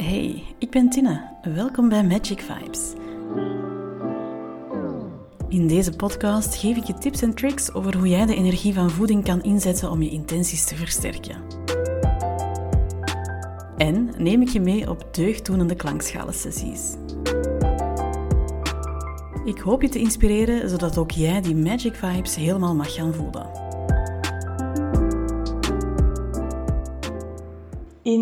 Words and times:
Hey, 0.00 0.42
ik 0.58 0.70
ben 0.70 0.90
Tina. 0.90 1.38
Welkom 1.42 1.88
bij 1.88 2.04
Magic 2.04 2.40
Vibes. 2.40 2.92
In 5.48 5.66
deze 5.68 5.92
podcast 5.92 6.54
geef 6.54 6.76
ik 6.76 6.84
je 6.84 6.94
tips 6.94 7.22
en 7.22 7.34
tricks 7.34 7.74
over 7.74 7.96
hoe 7.96 8.08
jij 8.08 8.26
de 8.26 8.34
energie 8.34 8.74
van 8.74 8.90
voeding 8.90 9.24
kan 9.24 9.42
inzetten 9.42 9.90
om 9.90 10.02
je 10.02 10.10
intenties 10.10 10.64
te 10.64 10.74
versterken. 10.74 11.36
En 13.76 14.10
neem 14.18 14.42
ik 14.42 14.48
je 14.48 14.60
mee 14.60 14.90
op 14.90 15.14
deugddoenende 15.14 15.74
klankschalen-sessies. 15.74 16.94
Ik 19.44 19.58
hoop 19.58 19.82
je 19.82 19.88
te 19.88 19.98
inspireren 19.98 20.68
zodat 20.68 20.98
ook 20.98 21.10
jij 21.10 21.40
die 21.40 21.56
Magic 21.56 21.94
Vibes 21.94 22.34
helemaal 22.34 22.74
mag 22.74 22.94
gaan 22.94 23.14
voelen. 23.14 23.69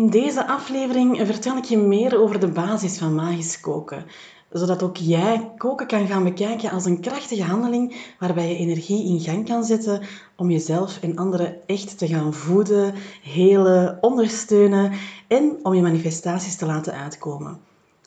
In 0.09 0.21
deze 0.21 0.47
aflevering 0.47 1.17
vertel 1.25 1.57
ik 1.57 1.63
je 1.63 1.77
meer 1.77 2.21
over 2.21 2.39
de 2.39 2.47
basis 2.47 2.97
van 2.97 3.15
magisch 3.15 3.59
koken, 3.59 4.05
zodat 4.51 4.83
ook 4.83 4.97
jij 4.97 5.51
koken 5.57 5.87
kan 5.87 6.07
gaan 6.07 6.23
bekijken 6.23 6.71
als 6.71 6.85
een 6.85 7.01
krachtige 7.01 7.43
handeling 7.43 8.13
waarbij 8.19 8.49
je 8.49 8.55
energie 8.55 9.05
in 9.05 9.19
gang 9.19 9.45
kan 9.45 9.63
zetten 9.63 10.01
om 10.35 10.51
jezelf 10.51 10.99
en 11.01 11.17
anderen 11.17 11.67
echt 11.67 11.97
te 11.97 12.07
gaan 12.07 12.33
voeden, 12.33 12.93
helen, 13.21 13.97
ondersteunen 14.01 14.91
en 15.27 15.57
om 15.63 15.73
je 15.73 15.81
manifestaties 15.81 16.55
te 16.55 16.65
laten 16.65 16.93
uitkomen. 16.93 17.59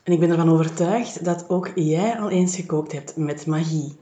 En 0.03 0.12
ik 0.12 0.20
ben 0.20 0.30
ervan 0.30 0.50
overtuigd 0.50 1.25
dat 1.25 1.48
ook 1.48 1.70
jij 1.75 2.19
al 2.19 2.30
eens 2.30 2.56
gekookt 2.56 2.92
hebt 2.92 3.16
met 3.16 3.47
magie. 3.47 3.97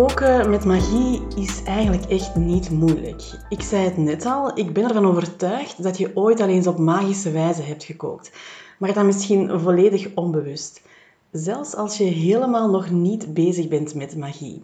Koken 0.00 0.50
met 0.50 0.64
magie 0.64 1.22
is 1.36 1.62
eigenlijk 1.62 2.04
echt 2.04 2.36
niet 2.36 2.70
moeilijk. 2.70 3.22
Ik 3.48 3.62
zei 3.62 3.84
het 3.84 3.96
net 3.96 4.26
al, 4.26 4.58
ik 4.58 4.72
ben 4.72 4.84
ervan 4.84 5.06
overtuigd 5.06 5.82
dat 5.82 5.98
je 5.98 6.16
ooit 6.16 6.40
al 6.40 6.48
eens 6.48 6.66
op 6.66 6.78
magische 6.78 7.30
wijze 7.30 7.62
hebt 7.62 7.84
gekookt. 7.84 8.32
Maar 8.78 8.94
dan 8.94 9.06
misschien 9.06 9.60
volledig 9.60 10.14
onbewust. 10.14 10.82
Zelfs 11.30 11.74
als 11.74 11.96
je 11.96 12.04
helemaal 12.04 12.70
nog 12.70 12.90
niet 12.90 13.34
bezig 13.34 13.68
bent 13.68 13.94
met 13.94 14.16
magie. 14.16 14.62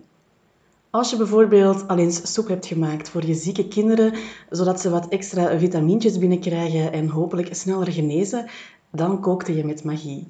Als 0.90 1.10
je 1.10 1.16
bijvoorbeeld 1.16 1.88
al 1.88 1.98
eens 1.98 2.32
soep 2.32 2.48
hebt 2.48 2.66
gemaakt 2.66 3.08
voor 3.08 3.26
je 3.26 3.34
zieke 3.34 3.68
kinderen, 3.68 4.12
zodat 4.50 4.80
ze 4.80 4.90
wat 4.90 5.08
extra 5.08 5.58
vitamintjes 5.58 6.18
binnenkrijgen 6.18 6.92
en 6.92 7.08
hopelijk 7.08 7.54
sneller 7.54 7.92
genezen, 7.92 8.46
dan 8.90 9.20
kookte 9.20 9.56
je 9.56 9.64
met 9.64 9.84
magie. 9.84 10.26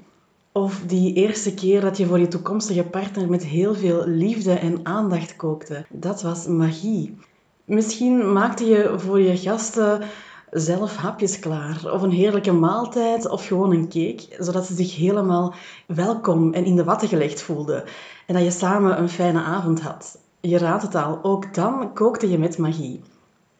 Of 0.56 0.82
die 0.86 1.14
eerste 1.14 1.54
keer 1.54 1.80
dat 1.80 1.96
je 1.96 2.06
voor 2.06 2.18
je 2.18 2.28
toekomstige 2.28 2.84
partner 2.84 3.28
met 3.28 3.44
heel 3.44 3.74
veel 3.74 4.06
liefde 4.06 4.52
en 4.52 4.80
aandacht 4.82 5.36
kookte. 5.36 5.84
Dat 5.88 6.22
was 6.22 6.46
magie. 6.46 7.18
Misschien 7.64 8.32
maakte 8.32 8.64
je 8.64 8.94
voor 8.96 9.20
je 9.20 9.36
gasten 9.36 10.02
zelf 10.50 10.96
hapjes 10.96 11.38
klaar, 11.38 11.92
of 11.92 12.02
een 12.02 12.10
heerlijke 12.10 12.52
maaltijd, 12.52 13.28
of 13.28 13.46
gewoon 13.46 13.72
een 13.72 13.88
cake, 13.88 14.24
zodat 14.38 14.66
ze 14.66 14.74
zich 14.74 14.96
helemaal 14.96 15.54
welkom 15.86 16.52
en 16.52 16.64
in 16.64 16.76
de 16.76 16.84
watten 16.84 17.08
gelegd 17.08 17.42
voelden 17.42 17.84
en 18.26 18.34
dat 18.34 18.44
je 18.44 18.50
samen 18.50 18.98
een 18.98 19.08
fijne 19.08 19.40
avond 19.40 19.80
had. 19.80 20.18
Je 20.40 20.58
raadt 20.58 20.82
het 20.82 20.94
al, 20.94 21.18
ook 21.22 21.54
dan 21.54 21.92
kookte 21.94 22.30
je 22.30 22.38
met 22.38 22.58
magie. 22.58 23.00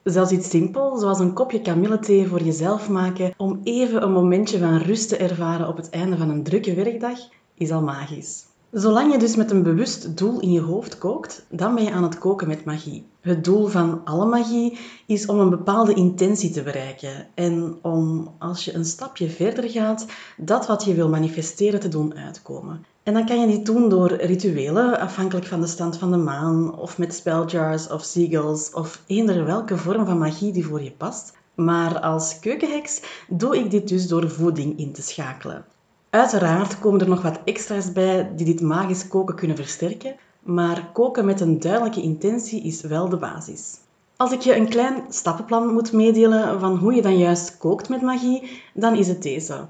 Zelfs 0.08 0.30
iets 0.30 0.50
simpel, 0.50 0.98
zoals 0.98 1.18
een 1.18 1.32
kopje 1.32 1.60
kamillethee 1.60 2.26
voor 2.26 2.42
jezelf 2.42 2.88
maken 2.88 3.34
om 3.36 3.60
even 3.64 4.02
een 4.02 4.12
momentje 4.12 4.58
van 4.58 4.76
rust 4.76 5.08
te 5.08 5.16
ervaren 5.16 5.68
op 5.68 5.76
het 5.76 5.90
einde 5.90 6.16
van 6.16 6.30
een 6.30 6.42
drukke 6.42 6.74
werkdag, 6.74 7.18
is 7.54 7.70
al 7.70 7.82
magisch. 7.82 8.44
Zolang 8.70 9.12
je 9.12 9.18
dus 9.18 9.36
met 9.36 9.50
een 9.50 9.62
bewust 9.62 10.16
doel 10.18 10.40
in 10.40 10.52
je 10.52 10.60
hoofd 10.60 10.98
kookt, 10.98 11.46
dan 11.48 11.74
ben 11.74 11.84
je 11.84 11.90
aan 11.90 12.02
het 12.02 12.18
koken 12.18 12.48
met 12.48 12.64
magie. 12.64 13.06
Het 13.20 13.44
doel 13.44 13.66
van 13.66 14.00
alle 14.04 14.26
magie 14.26 14.78
is 15.06 15.26
om 15.26 15.40
een 15.40 15.50
bepaalde 15.50 15.94
intentie 15.94 16.50
te 16.50 16.62
bereiken 16.62 17.26
en 17.34 17.78
om, 17.82 18.34
als 18.38 18.64
je 18.64 18.74
een 18.74 18.84
stapje 18.84 19.30
verder 19.30 19.70
gaat, 19.70 20.06
dat 20.36 20.66
wat 20.66 20.84
je 20.84 20.94
wil 20.94 21.08
manifesteren 21.08 21.80
te 21.80 21.88
doen 21.88 22.16
uitkomen. 22.16 22.84
En 23.06 23.12
dan 23.12 23.26
kan 23.26 23.40
je 23.40 23.46
dit 23.46 23.66
doen 23.66 23.88
door 23.88 24.12
rituelen, 24.12 24.98
afhankelijk 24.98 25.46
van 25.46 25.60
de 25.60 25.66
stand 25.66 25.98
van 25.98 26.10
de 26.10 26.16
maan, 26.16 26.78
of 26.78 26.98
met 26.98 27.14
spelljars 27.14 27.88
of 27.88 28.02
seagulls, 28.02 28.72
of 28.72 29.02
eender 29.06 29.44
welke 29.44 29.76
vorm 29.76 30.06
van 30.06 30.18
magie 30.18 30.52
die 30.52 30.66
voor 30.66 30.82
je 30.82 30.92
past. 30.92 31.36
Maar 31.54 32.00
als 32.00 32.38
keukenheks 32.38 33.02
doe 33.28 33.58
ik 33.58 33.70
dit 33.70 33.88
dus 33.88 34.08
door 34.08 34.30
voeding 34.30 34.78
in 34.78 34.92
te 34.92 35.02
schakelen. 35.02 35.64
Uiteraard 36.10 36.78
komen 36.78 37.00
er 37.00 37.08
nog 37.08 37.22
wat 37.22 37.40
extra's 37.44 37.92
bij 37.92 38.32
die 38.36 38.46
dit 38.46 38.60
magisch 38.60 39.08
koken 39.08 39.34
kunnen 39.34 39.56
versterken, 39.56 40.16
maar 40.42 40.90
koken 40.92 41.24
met 41.24 41.40
een 41.40 41.60
duidelijke 41.60 42.02
intentie 42.02 42.62
is 42.62 42.80
wel 42.80 43.08
de 43.08 43.16
basis. 43.16 43.78
Als 44.16 44.32
ik 44.32 44.40
je 44.40 44.56
een 44.56 44.68
klein 44.68 45.04
stappenplan 45.08 45.72
moet 45.72 45.92
meedelen 45.92 46.60
van 46.60 46.76
hoe 46.76 46.94
je 46.94 47.02
dan 47.02 47.18
juist 47.18 47.58
kookt 47.58 47.88
met 47.88 48.02
magie, 48.02 48.62
dan 48.74 48.96
is 48.96 49.08
het 49.08 49.22
deze. 49.22 49.64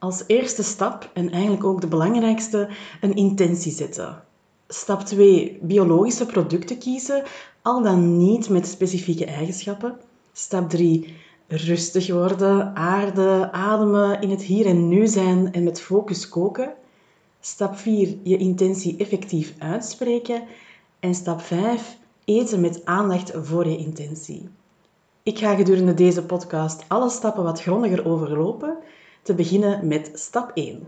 Als 0.00 0.24
eerste 0.26 0.62
stap, 0.62 1.10
en 1.12 1.30
eigenlijk 1.30 1.64
ook 1.64 1.80
de 1.80 1.86
belangrijkste, 1.86 2.68
een 3.00 3.14
intentie 3.14 3.72
zetten. 3.72 4.22
Stap 4.68 5.00
2. 5.00 5.58
Biologische 5.62 6.26
producten 6.26 6.78
kiezen, 6.78 7.22
al 7.62 7.82
dan 7.82 8.16
niet 8.16 8.48
met 8.48 8.66
specifieke 8.66 9.24
eigenschappen. 9.24 9.96
Stap 10.32 10.68
3. 10.70 11.14
Rustig 11.46 12.08
worden, 12.10 12.76
aarden, 12.76 13.52
ademen, 13.52 14.20
in 14.20 14.30
het 14.30 14.42
hier 14.42 14.66
en 14.66 14.88
nu 14.88 15.06
zijn 15.06 15.52
en 15.52 15.62
met 15.62 15.80
focus 15.80 16.28
koken. 16.28 16.74
Stap 17.40 17.76
4. 17.76 18.16
Je 18.22 18.36
intentie 18.36 18.96
effectief 18.96 19.54
uitspreken. 19.58 20.42
En 21.00 21.14
stap 21.14 21.40
5. 21.40 21.96
Eten 22.24 22.60
met 22.60 22.84
aandacht 22.84 23.32
voor 23.34 23.68
je 23.68 23.76
intentie. 23.76 24.48
Ik 25.22 25.38
ga 25.38 25.54
gedurende 25.54 25.94
deze 25.94 26.24
podcast 26.24 26.84
alle 26.88 27.10
stappen 27.10 27.42
wat 27.42 27.62
grondiger 27.62 28.06
overlopen 28.06 28.76
te 29.22 29.34
beginnen 29.34 29.86
met 29.86 30.10
stap 30.14 30.50
1. 30.54 30.86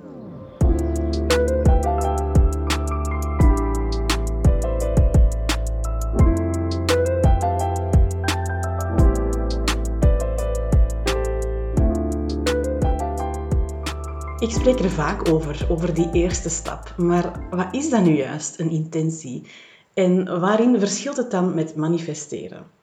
Ik 14.38 14.50
spreek 14.50 14.78
er 14.78 14.91
vaak 14.91 15.28
over, 15.28 15.66
over 15.69 15.94
die 15.94 16.10
eerste 16.12 16.48
stap. 16.48 16.94
Maar 16.97 17.47
wat 17.50 17.75
is 17.75 17.91
dan 17.91 18.03
nu 18.03 18.16
juist 18.16 18.60
een 18.60 18.71
intentie? 18.71 19.47
En 19.94 20.41
waarin 20.41 20.78
verschilt 20.78 21.16
het 21.16 21.31
dan 21.31 21.54
met 21.54 21.76
manifesteren? 21.76 22.81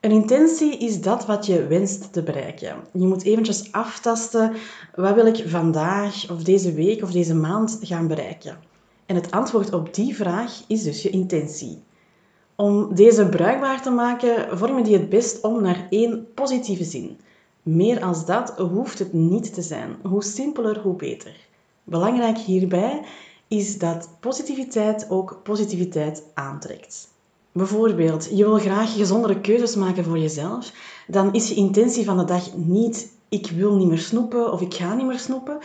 Een 0.00 0.10
intentie 0.10 0.76
is 0.76 1.00
dat 1.00 1.26
wat 1.26 1.46
je 1.46 1.66
wenst 1.66 2.12
te 2.12 2.22
bereiken. 2.22 2.76
Je 2.92 3.06
moet 3.06 3.22
eventjes 3.22 3.72
aftasten, 3.72 4.52
wat 4.94 5.14
wil 5.14 5.26
ik 5.26 5.44
vandaag 5.46 6.30
of 6.30 6.42
deze 6.42 6.72
week 6.72 7.02
of 7.02 7.10
deze 7.10 7.34
maand 7.34 7.78
gaan 7.80 8.06
bereiken? 8.06 8.58
En 9.06 9.14
het 9.14 9.30
antwoord 9.30 9.72
op 9.72 9.94
die 9.94 10.16
vraag 10.16 10.62
is 10.66 10.82
dus 10.82 11.02
je 11.02 11.10
intentie. 11.10 11.82
Om 12.54 12.94
deze 12.94 13.28
bruikbaar 13.28 13.82
te 13.82 13.90
maken, 13.90 14.58
vorm 14.58 14.76
je 14.76 14.84
die 14.84 14.96
het 14.96 15.08
best 15.08 15.40
om 15.40 15.62
naar 15.62 15.86
één 15.90 16.26
positieve 16.34 16.84
zin. 16.84 17.18
Meer 17.62 18.02
als 18.02 18.26
dat 18.26 18.58
hoeft 18.58 18.98
het 18.98 19.12
niet 19.12 19.54
te 19.54 19.62
zijn. 19.62 19.96
Hoe 20.02 20.24
simpeler, 20.24 20.78
hoe 20.78 20.96
beter. 20.96 21.36
Belangrijk 21.84 22.38
hierbij 22.38 23.04
is 23.48 23.78
dat 23.78 24.08
positiviteit 24.20 25.10
ook 25.10 25.40
positiviteit 25.42 26.22
aantrekt. 26.34 27.08
Bijvoorbeeld, 27.58 28.28
je 28.30 28.44
wil 28.44 28.58
graag 28.58 28.92
gezondere 28.92 29.40
keuzes 29.40 29.74
maken 29.74 30.04
voor 30.04 30.18
jezelf, 30.18 30.72
dan 31.06 31.34
is 31.34 31.48
je 31.48 31.54
intentie 31.54 32.04
van 32.04 32.16
de 32.18 32.24
dag 32.24 32.54
niet 32.56 33.12
ik 33.28 33.50
wil 33.50 33.76
niet 33.76 33.88
meer 33.88 33.98
snoepen 33.98 34.52
of 34.52 34.60
ik 34.60 34.74
ga 34.74 34.94
niet 34.94 35.06
meer 35.06 35.18
snoepen, 35.18 35.58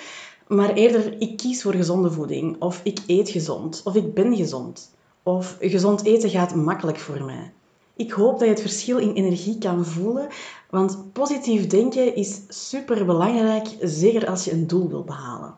maar 0.47 0.73
eerder 0.73 1.21
ik 1.21 1.37
kies 1.37 1.61
voor 1.61 1.73
gezonde 1.73 2.11
voeding 2.11 2.61
of 2.61 2.81
ik 2.83 2.99
eet 3.07 3.29
gezond 3.29 3.81
of 3.83 3.95
ik 3.95 4.13
ben 4.13 4.35
gezond 4.35 4.91
of 5.23 5.57
gezond 5.59 6.03
eten 6.03 6.29
gaat 6.29 6.55
makkelijk 6.55 6.99
voor 6.99 7.23
mij. 7.23 7.51
Ik 7.95 8.11
hoop 8.11 8.31
dat 8.31 8.47
je 8.47 8.53
het 8.53 8.61
verschil 8.61 8.97
in 8.97 9.13
energie 9.13 9.57
kan 9.57 9.85
voelen, 9.85 10.27
want 10.69 11.11
positief 11.11 11.67
denken 11.67 12.15
is 12.15 12.41
super 12.47 13.05
belangrijk, 13.05 13.67
zeker 13.81 14.27
als 14.27 14.43
je 14.43 14.51
een 14.51 14.67
doel 14.67 14.87
wil 14.89 15.03
behalen. 15.03 15.55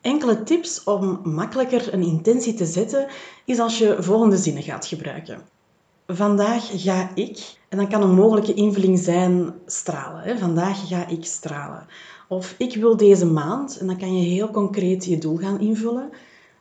Enkele 0.00 0.42
tips 0.42 0.84
om 0.84 1.20
makkelijker 1.24 1.94
een 1.94 2.02
intentie 2.02 2.54
te 2.54 2.66
zetten 2.66 3.06
is 3.44 3.58
als 3.58 3.78
je 3.78 3.96
volgende 3.98 4.36
zinnen 4.36 4.62
gaat 4.62 4.86
gebruiken. 4.86 5.60
Vandaag 6.06 6.82
ga 6.82 7.10
ik, 7.14 7.56
en 7.68 7.78
dan 7.78 7.88
kan 7.88 8.02
een 8.02 8.14
mogelijke 8.14 8.54
invulling 8.54 8.98
zijn 8.98 9.54
stralen. 9.66 10.22
Hè? 10.22 10.38
Vandaag 10.38 10.88
ga 10.88 11.06
ik 11.06 11.24
stralen. 11.24 11.86
Of 12.28 12.54
ik 12.58 12.74
wil 12.74 12.96
deze 12.96 13.26
maand, 13.26 13.78
en 13.78 13.86
dan 13.86 13.98
kan 13.98 14.16
je 14.16 14.24
heel 14.24 14.50
concreet 14.50 15.04
je 15.04 15.18
doel 15.18 15.36
gaan 15.36 15.60
invullen. 15.60 16.10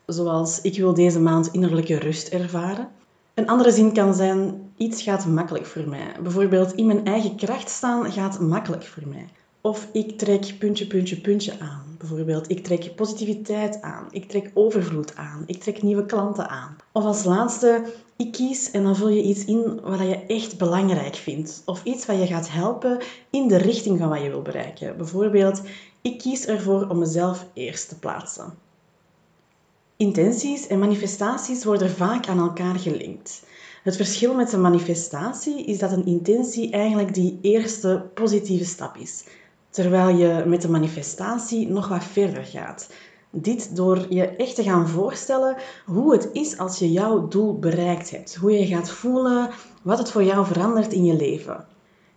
Zoals 0.06 0.62
ik 0.62 0.78
wil 0.78 0.94
deze 0.94 1.20
maand 1.20 1.50
innerlijke 1.52 1.98
rust 1.98 2.28
ervaren. 2.28 2.88
Een 3.34 3.48
andere 3.48 3.72
zin 3.72 3.94
kan 3.94 4.14
zijn, 4.14 4.72
iets 4.78 5.02
gaat 5.02 5.26
makkelijk 5.26 5.66
voor 5.66 5.88
mij. 5.88 6.16
Bijvoorbeeld, 6.22 6.74
in 6.74 6.86
mijn 6.86 7.06
eigen 7.06 7.36
kracht 7.36 7.70
staan 7.70 8.12
gaat 8.12 8.40
makkelijk 8.40 8.84
voor 8.84 9.08
mij. 9.08 9.28
Of 9.62 9.88
ik 9.92 10.18
trek 10.18 10.56
puntje, 10.60 10.88
puntje, 10.88 11.22
puntje 11.22 11.60
aan. 11.60 11.96
Bijvoorbeeld, 11.98 12.50
ik 12.50 12.64
trek 12.64 12.96
positiviteit 12.96 13.82
aan. 13.82 14.08
Ik 14.12 14.30
trek 14.30 14.52
overvloed 14.54 15.16
aan. 15.16 15.44
Ik 15.46 15.62
trek 15.62 15.82
nieuwe 15.82 16.06
klanten 16.06 16.50
aan. 16.50 16.76
Of 16.92 17.04
als 17.04 17.24
laatste, 17.24 17.84
ik 18.16 18.32
kies 18.32 18.72
en 18.72 18.84
dan 18.84 18.96
vul 18.96 19.10
je 19.10 19.22
iets 19.22 19.46
in 19.46 19.80
wat 19.82 20.00
je 20.00 20.26
echt 20.28 20.58
belangrijk 20.58 21.16
vindt. 21.16 21.62
Of 21.66 21.84
iets 21.84 22.06
wat 22.06 22.18
je 22.18 22.28
gaat 22.28 22.50
helpen 22.50 23.00
in 23.30 23.48
de 23.48 23.58
richting 23.58 24.00
van 24.00 24.10
wat 24.10 24.22
je 24.22 24.30
wil 24.30 24.42
bereiken. 24.42 24.98
Bijvoorbeeld, 24.98 25.62
ik 26.02 26.18
kies 26.18 26.46
ervoor 26.46 26.88
om 26.88 27.00
mezelf 27.00 27.46
eerst 27.54 27.90
te 27.90 28.00
plaatsen. 28.00 28.54
Intenties 29.98 30.68
en 30.68 30.80
manifestaties 30.80 31.64
worden 31.64 31.90
vaak 31.90 32.28
aan 32.28 32.40
elkaar 32.40 32.76
gelinkt. 32.76 33.44
Het 33.84 33.96
verschil 33.96 34.36
met 34.36 34.54
een 34.54 34.62
manifestatie 34.62 35.66
is 35.66 35.80
dat 35.80 35.92
een 35.92 36.06
intentie 36.06 36.72
eigenlijk 36.72 37.14
die 37.14 37.40
eerste 37.42 38.10
positieve 38.14 38.66
stap 38.66 38.96
is, 38.98 39.24
terwijl 39.72 40.16
je 40.16 40.44
met 40.46 40.62
de 40.62 40.70
manifestatie 40.70 41.68
nog 41.68 41.88
wat 41.88 42.04
verder 42.04 42.44
gaat. 42.44 42.90
Dit 43.30 43.76
door 43.76 44.06
je 44.10 44.26
echt 44.26 44.56
te 44.56 44.64
gaan 44.64 44.88
voorstellen 44.88 45.56
hoe 45.86 46.12
het 46.12 46.30
is 46.34 46.58
als 46.58 46.80
je 46.80 46.92
jouw 46.92 47.28
doel 47.28 47.60
bereikt 47.60 48.12
hebt, 48.12 48.36
hoe 48.36 48.52
je 48.52 48.66
gaat 48.66 48.90
voelen, 48.90 49.50
wat 49.84 49.98
het 49.98 50.12
voor 50.12 50.24
jou 50.24 50.46
verandert 50.46 50.94
in 50.94 51.06
je 51.06 51.16
leven. 51.16 51.66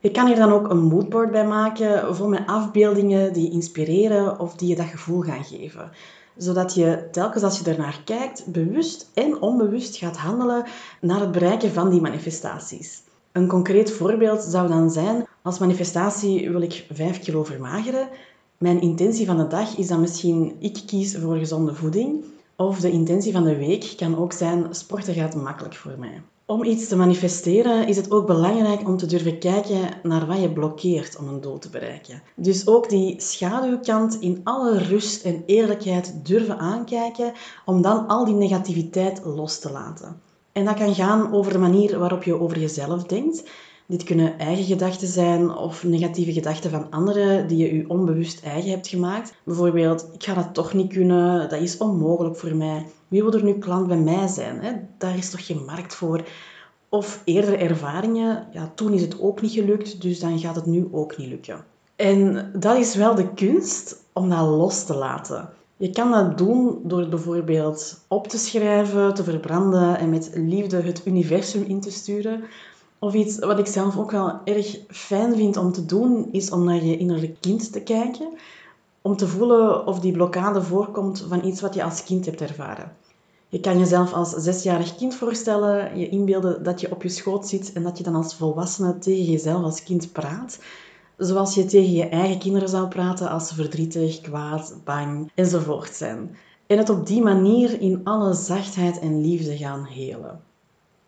Je 0.00 0.10
kan 0.10 0.26
hier 0.26 0.36
dan 0.36 0.52
ook 0.52 0.70
een 0.70 0.82
moodboard 0.82 1.30
bij 1.30 1.46
maken, 1.46 2.16
vol 2.16 2.28
met 2.28 2.46
afbeeldingen 2.46 3.32
die 3.32 3.44
je 3.44 3.50
inspireren 3.50 4.40
of 4.40 4.54
die 4.54 4.68
je 4.68 4.76
dat 4.76 4.86
gevoel 4.86 5.20
gaan 5.20 5.44
geven 5.44 5.90
zodat 6.36 6.74
je 6.74 7.08
telkens 7.10 7.42
als 7.42 7.58
je 7.58 7.70
ernaar 7.70 8.00
kijkt, 8.04 8.46
bewust 8.46 9.10
en 9.14 9.40
onbewust 9.40 9.96
gaat 9.96 10.16
handelen 10.16 10.64
naar 11.00 11.20
het 11.20 11.32
bereiken 11.32 11.72
van 11.72 11.90
die 11.90 12.00
manifestaties. 12.00 13.02
Een 13.32 13.48
concreet 13.48 13.92
voorbeeld 13.92 14.42
zou 14.42 14.68
dan 14.68 14.90
zijn, 14.90 15.26
als 15.44 15.58
manifestatie 15.58 16.50
wil 16.50 16.61
ik 16.61 16.87
5 16.91 17.19
kilo 17.19 17.44
vermageren. 17.44 18.08
Mijn 18.58 18.81
intentie 18.81 19.26
van 19.26 19.37
de 19.37 19.46
dag 19.46 19.76
is 19.76 19.87
dan 19.87 20.00
misschien 20.00 20.56
ik 20.58 20.82
kies 20.87 21.17
voor 21.17 21.37
gezonde 21.37 21.75
voeding. 21.75 22.25
Of 22.56 22.81
de 22.81 22.91
intentie 22.91 23.32
van 23.32 23.44
de 23.44 23.56
week 23.56 23.93
kan 23.96 24.19
ook 24.19 24.32
zijn 24.32 24.67
sporten 24.70 25.14
gaat 25.14 25.35
makkelijk 25.35 25.75
voor 25.75 25.94
mij. 25.99 26.23
Om 26.46 26.64
iets 26.64 26.88
te 26.88 26.96
manifesteren 26.96 27.87
is 27.87 27.96
het 27.96 28.11
ook 28.11 28.26
belangrijk 28.26 28.88
om 28.88 28.96
te 28.96 29.06
durven 29.06 29.38
kijken 29.38 29.88
naar 30.02 30.26
wat 30.26 30.41
je 30.41 30.52
blokkeert 30.52 31.17
om 31.17 31.29
een 31.29 31.41
doel 31.41 31.58
te 31.58 31.70
bereiken. 31.70 32.23
Dus 32.37 32.67
ook 32.67 32.88
die 32.88 33.20
schaduwkant 33.20 34.20
in 34.20 34.40
alle 34.44 34.79
rust 34.79 35.25
en 35.25 35.43
eerlijkheid 35.47 36.26
durven 36.26 36.58
aankijken 36.58 37.32
om 37.64 37.82
dan 37.82 38.06
al 38.06 38.25
die 38.25 38.35
negativiteit 38.35 39.20
los 39.25 39.58
te 39.58 39.70
laten. 39.70 40.20
En 40.52 40.64
dat 40.64 40.75
kan 40.75 40.94
gaan 40.94 41.32
over 41.32 41.52
de 41.52 41.58
manier 41.58 41.99
waarop 41.99 42.23
je 42.23 42.40
over 42.40 42.58
jezelf 42.58 43.02
denkt. 43.02 43.44
Dit 43.86 44.02
kunnen 44.02 44.38
eigen 44.38 44.64
gedachten 44.64 45.08
zijn 45.08 45.56
of 45.56 45.84
negatieve 45.84 46.32
gedachten 46.32 46.70
van 46.70 46.90
anderen 46.90 47.46
die 47.46 47.56
je 47.56 47.76
je 47.76 47.88
onbewust 47.88 48.44
eigen 48.44 48.70
hebt 48.70 48.88
gemaakt. 48.88 49.34
Bijvoorbeeld, 49.44 50.08
ik 50.12 50.25
ga 50.25 50.34
dat 50.34 50.54
toch 50.54 50.72
niet 50.72 50.92
kunnen, 50.92 51.48
dat 51.48 51.60
is 51.60 51.76
onmogelijk 51.76 52.36
voor 52.36 52.54
mij. 52.54 52.86
Wie 53.08 53.22
wil 53.22 53.32
er 53.32 53.44
nu 53.44 53.58
klant 53.58 53.86
bij 53.86 53.96
mij 53.96 54.26
zijn? 54.26 54.60
Hè? 54.60 54.72
Daar 54.98 55.16
is 55.16 55.31
toch 55.31 55.46
geen 55.46 55.64
markt 55.64 55.94
voor? 55.94 56.25
Of 56.88 57.22
eerdere 57.25 57.56
ervaringen, 57.56 58.46
ja, 58.52 58.72
toen 58.75 58.92
is 58.92 59.00
het 59.00 59.20
ook 59.20 59.40
niet 59.40 59.52
gelukt, 59.52 60.02
dus 60.02 60.20
dan 60.20 60.38
gaat 60.38 60.56
het 60.56 60.66
nu 60.66 60.88
ook 60.92 61.16
niet 61.16 61.28
lukken. 61.28 61.64
En 61.96 62.50
dat 62.58 62.76
is 62.76 62.94
wel 62.94 63.14
de 63.14 63.34
kunst 63.34 64.04
om 64.12 64.30
dat 64.30 64.48
los 64.48 64.84
te 64.84 64.94
laten. 64.94 65.48
Je 65.76 65.90
kan 65.90 66.10
dat 66.10 66.38
doen 66.38 66.78
door 66.82 66.98
het 66.98 67.10
bijvoorbeeld 67.10 68.00
op 68.08 68.28
te 68.28 68.38
schrijven, 68.38 69.14
te 69.14 69.25
verbranden 69.25 69.98
en 69.98 70.10
met 70.10 70.30
liefde 70.34 70.80
het 70.80 71.02
universum 71.04 71.64
in 71.66 71.80
te 71.80 71.90
sturen. 71.90 72.44
Of 73.04 73.14
iets 73.14 73.38
wat 73.38 73.58
ik 73.58 73.66
zelf 73.66 73.98
ook 73.98 74.10
wel 74.10 74.40
erg 74.44 74.78
fijn 74.88 75.36
vind 75.36 75.56
om 75.56 75.72
te 75.72 75.86
doen, 75.86 76.28
is 76.32 76.50
om 76.50 76.64
naar 76.64 76.84
je 76.84 76.96
innerlijk 76.96 77.36
kind 77.40 77.72
te 77.72 77.80
kijken. 77.80 78.28
Om 79.02 79.16
te 79.16 79.28
voelen 79.28 79.86
of 79.86 80.00
die 80.00 80.12
blokkade 80.12 80.62
voorkomt 80.62 81.24
van 81.28 81.44
iets 81.44 81.60
wat 81.60 81.74
je 81.74 81.84
als 81.84 82.04
kind 82.04 82.26
hebt 82.26 82.40
ervaren. 82.40 82.92
Je 83.48 83.60
kan 83.60 83.78
jezelf 83.78 84.12
als 84.12 84.30
zesjarig 84.30 84.96
kind 84.96 85.14
voorstellen, 85.14 85.98
je 85.98 86.08
inbeelden 86.08 86.62
dat 86.62 86.80
je 86.80 86.90
op 86.90 87.02
je 87.02 87.08
schoot 87.08 87.48
zit 87.48 87.72
en 87.72 87.82
dat 87.82 87.98
je 87.98 88.04
dan 88.04 88.14
als 88.14 88.34
volwassene 88.34 88.98
tegen 88.98 89.24
jezelf 89.24 89.62
als 89.62 89.82
kind 89.82 90.12
praat. 90.12 90.58
Zoals 91.16 91.54
je 91.54 91.64
tegen 91.64 91.92
je 91.92 92.08
eigen 92.08 92.38
kinderen 92.38 92.68
zou 92.68 92.88
praten 92.88 93.30
als 93.30 93.48
ze 93.48 93.54
verdrietig, 93.54 94.20
kwaad, 94.20 94.74
bang 94.84 95.30
enzovoort 95.34 95.94
zijn. 95.94 96.36
En 96.66 96.78
het 96.78 96.90
op 96.90 97.06
die 97.06 97.22
manier 97.22 97.80
in 97.80 98.00
alle 98.04 98.34
zachtheid 98.34 98.98
en 98.98 99.20
liefde 99.20 99.56
gaan 99.56 99.84
helen. 99.84 100.40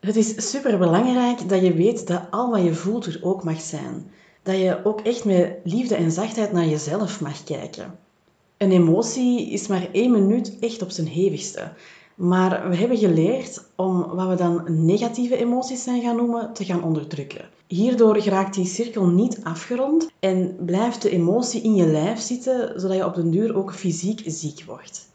Het 0.00 0.16
is 0.16 0.50
superbelangrijk 0.50 1.48
dat 1.48 1.62
je 1.62 1.72
weet 1.72 2.06
dat 2.06 2.22
al 2.30 2.50
wat 2.50 2.62
je 2.62 2.74
voelt 2.74 3.06
er 3.06 3.18
ook 3.22 3.44
mag 3.44 3.60
zijn. 3.60 4.10
Dat 4.42 4.56
je 4.56 4.80
ook 4.84 5.00
echt 5.00 5.24
met 5.24 5.58
liefde 5.64 5.94
en 5.94 6.10
zachtheid 6.10 6.52
naar 6.52 6.66
jezelf 6.66 7.20
mag 7.20 7.44
kijken. 7.44 7.98
Een 8.56 8.72
emotie 8.72 9.50
is 9.50 9.66
maar 9.66 9.88
één 9.92 10.10
minuut 10.10 10.58
echt 10.60 10.82
op 10.82 10.90
zijn 10.90 11.06
hevigste. 11.06 11.72
Maar 12.14 12.68
we 12.68 12.76
hebben 12.76 12.98
geleerd 12.98 13.64
om 13.76 14.02
wat 14.02 14.28
we 14.28 14.34
dan 14.34 14.84
negatieve 14.86 15.36
emoties 15.36 15.82
zijn 15.82 16.02
gaan 16.02 16.16
noemen, 16.16 16.52
te 16.52 16.64
gaan 16.64 16.84
onderdrukken. 16.84 17.48
Hierdoor 17.66 18.20
geraakt 18.20 18.54
die 18.54 18.66
cirkel 18.66 19.06
niet 19.06 19.40
afgerond 19.42 20.10
en 20.20 20.56
blijft 20.64 21.02
de 21.02 21.10
emotie 21.10 21.62
in 21.62 21.74
je 21.74 21.86
lijf 21.86 22.20
zitten, 22.20 22.80
zodat 22.80 22.96
je 22.96 23.04
op 23.04 23.14
den 23.14 23.30
duur 23.30 23.56
ook 23.56 23.74
fysiek 23.74 24.22
ziek 24.26 24.64
wordt. 24.66 25.08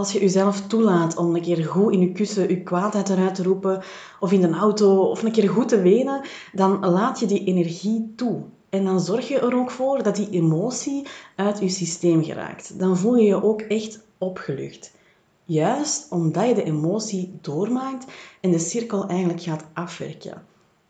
Als 0.00 0.12
je 0.12 0.20
jezelf 0.20 0.66
toelaat 0.66 1.16
om 1.16 1.34
een 1.34 1.42
keer 1.42 1.64
goed 1.64 1.92
in 1.92 2.00
je 2.00 2.12
kussen 2.12 2.48
je 2.48 2.62
kwaadheid 2.62 3.08
eruit 3.08 3.34
te 3.34 3.42
roepen, 3.42 3.82
of 4.20 4.32
in 4.32 4.40
de 4.40 4.50
auto, 4.50 4.96
of 4.96 5.22
een 5.22 5.32
keer 5.32 5.48
goed 5.48 5.68
te 5.68 5.80
wenen, 5.80 6.20
dan 6.52 6.86
laat 6.86 7.20
je 7.20 7.26
die 7.26 7.44
energie 7.44 8.12
toe. 8.16 8.42
En 8.68 8.84
dan 8.84 9.00
zorg 9.00 9.28
je 9.28 9.38
er 9.38 9.56
ook 9.56 9.70
voor 9.70 10.02
dat 10.02 10.16
die 10.16 10.30
emotie 10.30 11.06
uit 11.36 11.58
je 11.58 11.68
systeem 11.68 12.24
geraakt. 12.24 12.78
Dan 12.78 12.96
voel 12.96 13.16
je 13.16 13.24
je 13.24 13.42
ook 13.42 13.60
echt 13.60 14.06
opgelucht. 14.18 14.92
Juist 15.44 16.06
omdat 16.10 16.48
je 16.48 16.54
de 16.54 16.64
emotie 16.64 17.38
doormaakt 17.40 18.04
en 18.40 18.50
de 18.50 18.58
cirkel 18.58 19.06
eigenlijk 19.06 19.42
gaat 19.42 19.64
afwerken. 19.72 20.42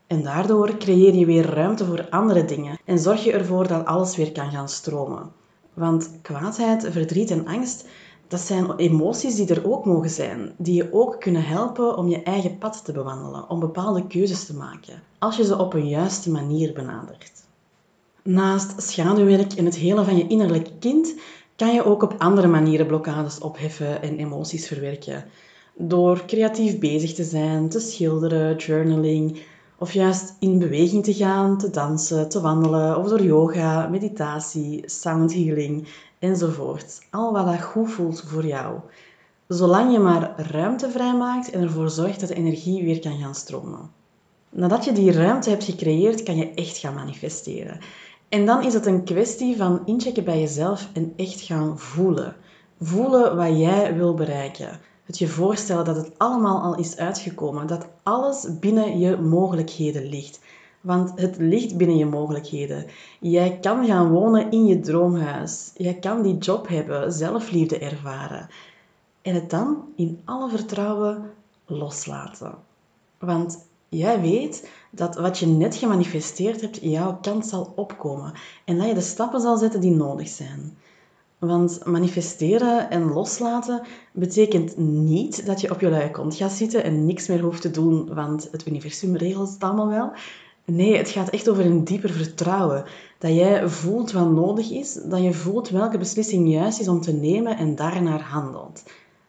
En 0.07 0.23
daardoor 0.23 0.77
creëer 0.77 1.15
je 1.15 1.25
weer 1.25 1.45
ruimte 1.45 1.85
voor 1.85 2.09
andere 2.09 2.45
dingen 2.45 2.79
en 2.85 2.99
zorg 2.99 3.23
je 3.23 3.31
ervoor 3.31 3.67
dat 3.67 3.85
alles 3.85 4.15
weer 4.15 4.31
kan 4.31 4.51
gaan 4.51 4.69
stromen. 4.69 5.31
Want 5.73 6.11
kwaadheid, 6.21 6.87
verdriet 6.91 7.31
en 7.31 7.47
angst, 7.47 7.85
dat 8.31 8.39
zijn 8.39 8.75
emoties 8.75 9.35
die 9.35 9.47
er 9.47 9.71
ook 9.71 9.85
mogen 9.85 10.09
zijn, 10.09 10.51
die 10.57 10.75
je 10.75 10.93
ook 10.93 11.19
kunnen 11.19 11.43
helpen 11.43 11.97
om 11.97 12.07
je 12.07 12.23
eigen 12.23 12.57
pad 12.57 12.85
te 12.85 12.91
bewandelen, 12.91 13.49
om 13.49 13.59
bepaalde 13.59 14.07
keuzes 14.07 14.45
te 14.45 14.55
maken, 14.55 15.01
als 15.19 15.37
je 15.37 15.43
ze 15.43 15.57
op 15.57 15.73
een 15.73 15.87
juiste 15.87 16.31
manier 16.31 16.73
benadert. 16.73 17.31
Naast 18.23 18.81
schaduwwerk 18.81 19.53
en 19.53 19.65
het 19.65 19.75
hele 19.75 20.03
van 20.03 20.17
je 20.17 20.27
innerlijk 20.27 20.69
kind 20.79 21.13
kan 21.55 21.73
je 21.73 21.85
ook 21.85 22.03
op 22.03 22.15
andere 22.17 22.47
manieren 22.47 22.87
blokkades 22.87 23.39
opheffen 23.39 24.01
en 24.01 24.17
emoties 24.17 24.67
verwerken. 24.67 25.25
Door 25.75 26.25
creatief 26.25 26.79
bezig 26.79 27.13
te 27.13 27.23
zijn, 27.23 27.69
te 27.69 27.79
schilderen, 27.79 28.55
journaling, 28.55 29.41
of 29.77 29.93
juist 29.93 30.35
in 30.39 30.59
beweging 30.59 31.03
te 31.03 31.13
gaan, 31.13 31.57
te 31.57 31.69
dansen, 31.69 32.29
te 32.29 32.41
wandelen, 32.41 32.97
of 32.97 33.07
door 33.07 33.23
yoga, 33.23 33.87
meditatie, 33.87 34.83
sound 34.85 35.33
healing 35.33 35.87
enzovoort. 36.21 37.01
Al 37.09 37.33
wat 37.33 37.45
dat 37.45 37.61
goed 37.61 37.91
voelt 37.91 38.23
voor 38.27 38.45
jou. 38.45 38.79
Zolang 39.47 39.91
je 39.91 39.99
maar 39.99 40.33
ruimte 40.37 40.89
vrijmaakt 40.89 41.49
en 41.49 41.61
ervoor 41.61 41.89
zorgt 41.89 42.19
dat 42.19 42.29
de 42.29 42.35
energie 42.35 42.83
weer 42.83 42.99
kan 42.99 43.19
gaan 43.19 43.35
stromen. 43.35 43.91
Nadat 44.49 44.85
je 44.85 44.91
die 44.91 45.11
ruimte 45.11 45.49
hebt 45.49 45.63
gecreëerd, 45.63 46.23
kan 46.23 46.35
je 46.35 46.53
echt 46.53 46.77
gaan 46.77 46.93
manifesteren. 46.93 47.79
En 48.29 48.45
dan 48.45 48.63
is 48.63 48.73
het 48.73 48.85
een 48.85 49.03
kwestie 49.03 49.57
van 49.57 49.81
inchecken 49.85 50.23
bij 50.23 50.39
jezelf 50.39 50.89
en 50.93 51.13
echt 51.15 51.41
gaan 51.41 51.79
voelen. 51.79 52.35
Voelen 52.79 53.35
wat 53.35 53.57
jij 53.57 53.95
wil 53.95 54.13
bereiken. 54.13 54.79
Het 55.05 55.17
je 55.17 55.27
voorstellen 55.27 55.85
dat 55.85 55.95
het 55.95 56.11
allemaal 56.17 56.61
al 56.61 56.75
is 56.75 56.97
uitgekomen, 56.97 57.67
dat 57.67 57.87
alles 58.03 58.59
binnen 58.59 58.99
je 58.99 59.17
mogelijkheden 59.17 60.09
ligt. 60.09 60.39
Want 60.81 61.11
het 61.15 61.37
ligt 61.37 61.77
binnen 61.77 61.97
je 61.97 62.05
mogelijkheden. 62.05 62.85
Jij 63.19 63.57
kan 63.59 63.85
gaan 63.85 64.11
wonen 64.11 64.51
in 64.51 64.65
je 64.65 64.79
droomhuis. 64.79 65.71
Jij 65.75 65.93
kan 65.93 66.21
die 66.21 66.37
job 66.37 66.67
hebben, 66.67 67.11
zelfliefde 67.13 67.79
ervaren. 67.79 68.49
En 69.21 69.33
het 69.35 69.49
dan 69.49 69.83
in 69.95 70.21
alle 70.25 70.49
vertrouwen 70.49 71.31
loslaten. 71.65 72.55
Want 73.19 73.69
Jij 73.95 74.21
weet 74.21 74.69
dat 74.91 75.15
wat 75.15 75.37
je 75.37 75.45
net 75.45 75.75
gemanifesteerd 75.75 76.61
hebt, 76.61 76.79
jouw 76.81 77.17
kant 77.21 77.45
zal 77.45 77.73
opkomen 77.75 78.33
en 78.65 78.77
dat 78.77 78.87
je 78.87 78.93
de 78.93 79.01
stappen 79.01 79.41
zal 79.41 79.57
zetten 79.57 79.81
die 79.81 79.91
nodig 79.91 80.27
zijn. 80.27 80.77
Want 81.37 81.85
manifesteren 81.85 82.89
en 82.89 83.11
loslaten 83.11 83.81
betekent 84.13 84.77
niet 84.77 85.45
dat 85.45 85.61
je 85.61 85.71
op 85.71 85.79
je 85.79 85.89
luie 85.89 86.11
kont 86.11 86.35
gaat 86.35 86.51
zitten 86.51 86.83
en 86.83 87.05
niks 87.05 87.27
meer 87.27 87.41
hoeft 87.41 87.61
te 87.61 87.71
doen, 87.71 88.13
want 88.13 88.47
het 88.51 88.67
universum 88.67 89.15
regelt 89.15 89.49
het 89.49 89.63
allemaal 89.63 89.87
wel. 89.87 90.11
Nee, 90.73 90.97
het 90.97 91.09
gaat 91.09 91.29
echt 91.29 91.49
over 91.49 91.65
een 91.65 91.83
dieper 91.83 92.09
vertrouwen. 92.09 92.85
Dat 93.17 93.35
jij 93.35 93.67
voelt 93.67 94.11
wat 94.11 94.31
nodig 94.31 94.71
is, 94.71 94.99
dat 95.05 95.23
je 95.23 95.33
voelt 95.33 95.69
welke 95.69 95.97
beslissing 95.97 96.51
juist 96.51 96.79
is 96.79 96.87
om 96.87 97.01
te 97.01 97.13
nemen 97.13 97.57
en 97.57 97.75
daarnaar 97.75 98.21
handelt. 98.21 98.83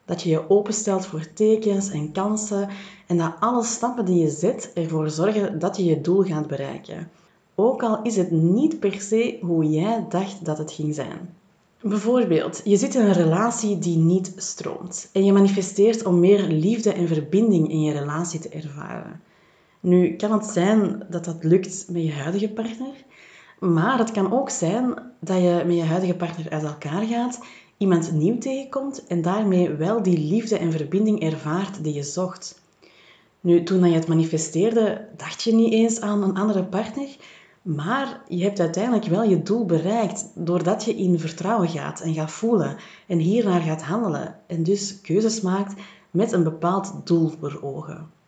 Dat 0.04 0.22
je 0.22 0.30
je 0.30 0.50
openstelt 0.50 1.06
voor 1.06 1.32
tekens 1.32 1.90
en 1.90 2.12
kansen 2.12 2.68
en 3.06 3.16
dat 3.16 3.32
alle 3.40 3.64
stappen 3.64 4.04
die 4.04 4.22
je 4.22 4.30
zet 4.30 4.70
ervoor 4.74 5.10
zorgen 5.10 5.58
dat 5.58 5.76
je 5.76 5.84
je 5.84 6.00
doel 6.00 6.22
gaat 6.22 6.46
bereiken. 6.46 7.10
ook 7.54 7.82
al 7.82 8.02
is 8.02 8.16
het 8.16 8.30
niet 8.30 8.80
per 8.80 9.00
se 9.00 9.38
hoe 9.40 9.70
jij 9.70 10.06
dacht 10.08 10.44
dat 10.44 10.58
het 10.58 10.72
ging 10.72 10.94
zijn. 10.94 11.34
Bijvoorbeeld, 11.80 12.60
je 12.64 12.76
zit 12.76 12.94
in 12.94 13.00
een 13.00 13.12
relatie 13.12 13.78
die 13.78 13.96
niet 13.96 14.32
stroomt 14.36 15.08
en 15.12 15.24
je 15.24 15.32
manifesteert 15.32 16.04
om 16.04 16.20
meer 16.20 16.42
liefde 16.42 16.92
en 16.92 17.08
verbinding 17.08 17.70
in 17.70 17.82
je 17.82 17.92
relatie 17.92 18.40
te 18.40 18.48
ervaren. 18.48 19.20
Nu 19.82 20.16
kan 20.16 20.32
het 20.32 20.44
zijn 20.44 21.06
dat 21.10 21.24
dat 21.24 21.44
lukt 21.44 21.86
met 21.90 22.02
je 22.02 22.12
huidige 22.12 22.48
partner, 22.48 23.04
maar 23.58 23.98
het 23.98 24.10
kan 24.10 24.32
ook 24.32 24.50
zijn 24.50 24.94
dat 25.20 25.36
je 25.36 25.62
met 25.66 25.76
je 25.76 25.82
huidige 25.82 26.14
partner 26.14 26.50
uit 26.50 26.62
elkaar 26.62 27.02
gaat, 27.06 27.40
iemand 27.76 28.12
nieuw 28.12 28.38
tegenkomt 28.38 29.06
en 29.06 29.22
daarmee 29.22 29.70
wel 29.70 30.02
die 30.02 30.18
liefde 30.18 30.58
en 30.58 30.72
verbinding 30.72 31.20
ervaart 31.20 31.84
die 31.84 31.94
je 31.94 32.02
zocht. 32.02 32.60
Nu, 33.40 33.62
toen 33.62 33.88
je 33.88 33.94
het 33.94 34.08
manifesteerde, 34.08 35.08
dacht 35.16 35.42
je 35.42 35.54
niet 35.54 35.72
eens 35.72 36.00
aan 36.00 36.22
een 36.22 36.36
andere 36.36 36.64
partner, 36.64 37.08
maar 37.62 38.22
je 38.28 38.42
hebt 38.42 38.60
uiteindelijk 38.60 39.04
wel 39.04 39.22
je 39.22 39.42
doel 39.42 39.66
bereikt 39.66 40.26
doordat 40.34 40.84
je 40.84 40.94
in 40.94 41.18
vertrouwen 41.18 41.68
gaat 41.68 42.00
en 42.00 42.14
gaat 42.14 42.30
voelen 42.30 42.76
en 43.06 43.18
hiernaar 43.18 43.60
gaat 43.60 43.82
handelen 43.82 44.36
en 44.46 44.62
dus 44.62 45.00
keuzes 45.00 45.40
maakt 45.40 45.80
met 46.10 46.32
een 46.32 46.44
bepaald 46.44 46.92
doel 47.04 47.32
voor 47.40 47.58
ogen. 47.62 48.20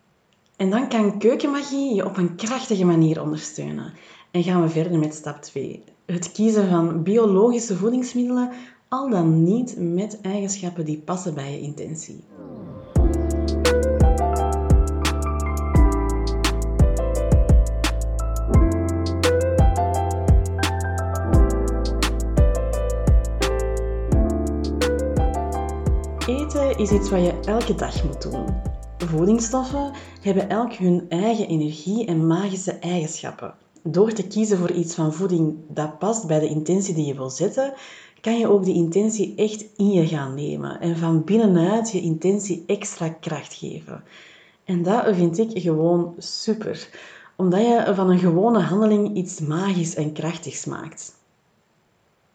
En 0.56 0.70
dan 0.70 0.88
kan 0.88 1.18
keukenmagie 1.18 1.94
je 1.94 2.04
op 2.04 2.16
een 2.16 2.36
krachtige 2.36 2.84
manier 2.84 3.22
ondersteunen. 3.22 3.92
En 4.30 4.42
gaan 4.42 4.62
we 4.62 4.68
verder 4.68 4.98
met 4.98 5.14
stap 5.14 5.42
2. 5.42 5.84
Het 6.06 6.32
kiezen 6.32 6.68
van 6.68 7.02
biologische 7.02 7.76
voedingsmiddelen, 7.76 8.50
al 8.88 9.10
dan 9.10 9.42
niet 9.42 9.74
met 9.78 10.20
eigenschappen 10.20 10.84
die 10.84 10.98
passen 10.98 11.34
bij 11.34 11.52
je 11.52 11.60
intentie. 11.60 12.24
Eten 26.26 26.78
is 26.78 26.90
iets 26.90 27.10
wat 27.10 27.20
je 27.20 27.40
elke 27.44 27.74
dag 27.74 28.04
moet 28.04 28.22
doen. 28.22 28.73
Voedingsstoffen 29.06 29.92
hebben 30.20 30.48
elk 30.48 30.72
hun 30.72 31.06
eigen 31.08 31.48
energie 31.48 32.06
en 32.06 32.26
magische 32.26 32.72
eigenschappen. 32.72 33.54
Door 33.82 34.12
te 34.12 34.26
kiezen 34.26 34.58
voor 34.58 34.70
iets 34.70 34.94
van 34.94 35.12
voeding 35.12 35.54
dat 35.68 35.98
past 35.98 36.26
bij 36.26 36.40
de 36.40 36.48
intentie 36.48 36.94
die 36.94 37.06
je 37.06 37.14
wil 37.14 37.30
zetten, 37.30 37.74
kan 38.20 38.38
je 38.38 38.48
ook 38.48 38.64
die 38.64 38.74
intentie 38.74 39.34
echt 39.36 39.64
in 39.76 39.90
je 39.90 40.06
gaan 40.06 40.34
nemen 40.34 40.80
en 40.80 40.96
van 40.96 41.24
binnenuit 41.24 41.92
je 41.92 42.00
intentie 42.00 42.64
extra 42.66 43.08
kracht 43.08 43.54
geven. 43.54 44.04
En 44.64 44.82
dat 44.82 45.14
vind 45.14 45.38
ik 45.38 45.62
gewoon 45.62 46.14
super, 46.18 46.88
omdat 47.36 47.60
je 47.60 47.92
van 47.94 48.10
een 48.10 48.18
gewone 48.18 48.60
handeling 48.60 49.16
iets 49.16 49.40
magisch 49.40 49.94
en 49.94 50.12
krachtigs 50.12 50.64
maakt. 50.64 51.14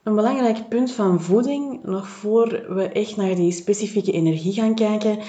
Een 0.03 0.15
belangrijk 0.15 0.69
punt 0.69 0.91
van 0.91 1.21
voeding, 1.21 1.83
nog 1.83 2.07
voor 2.07 2.47
we 2.75 2.89
echt 2.89 3.15
naar 3.15 3.35
die 3.35 3.51
specifieke 3.51 4.11
energie 4.11 4.53
gaan 4.53 4.75
kijken, 4.75 5.19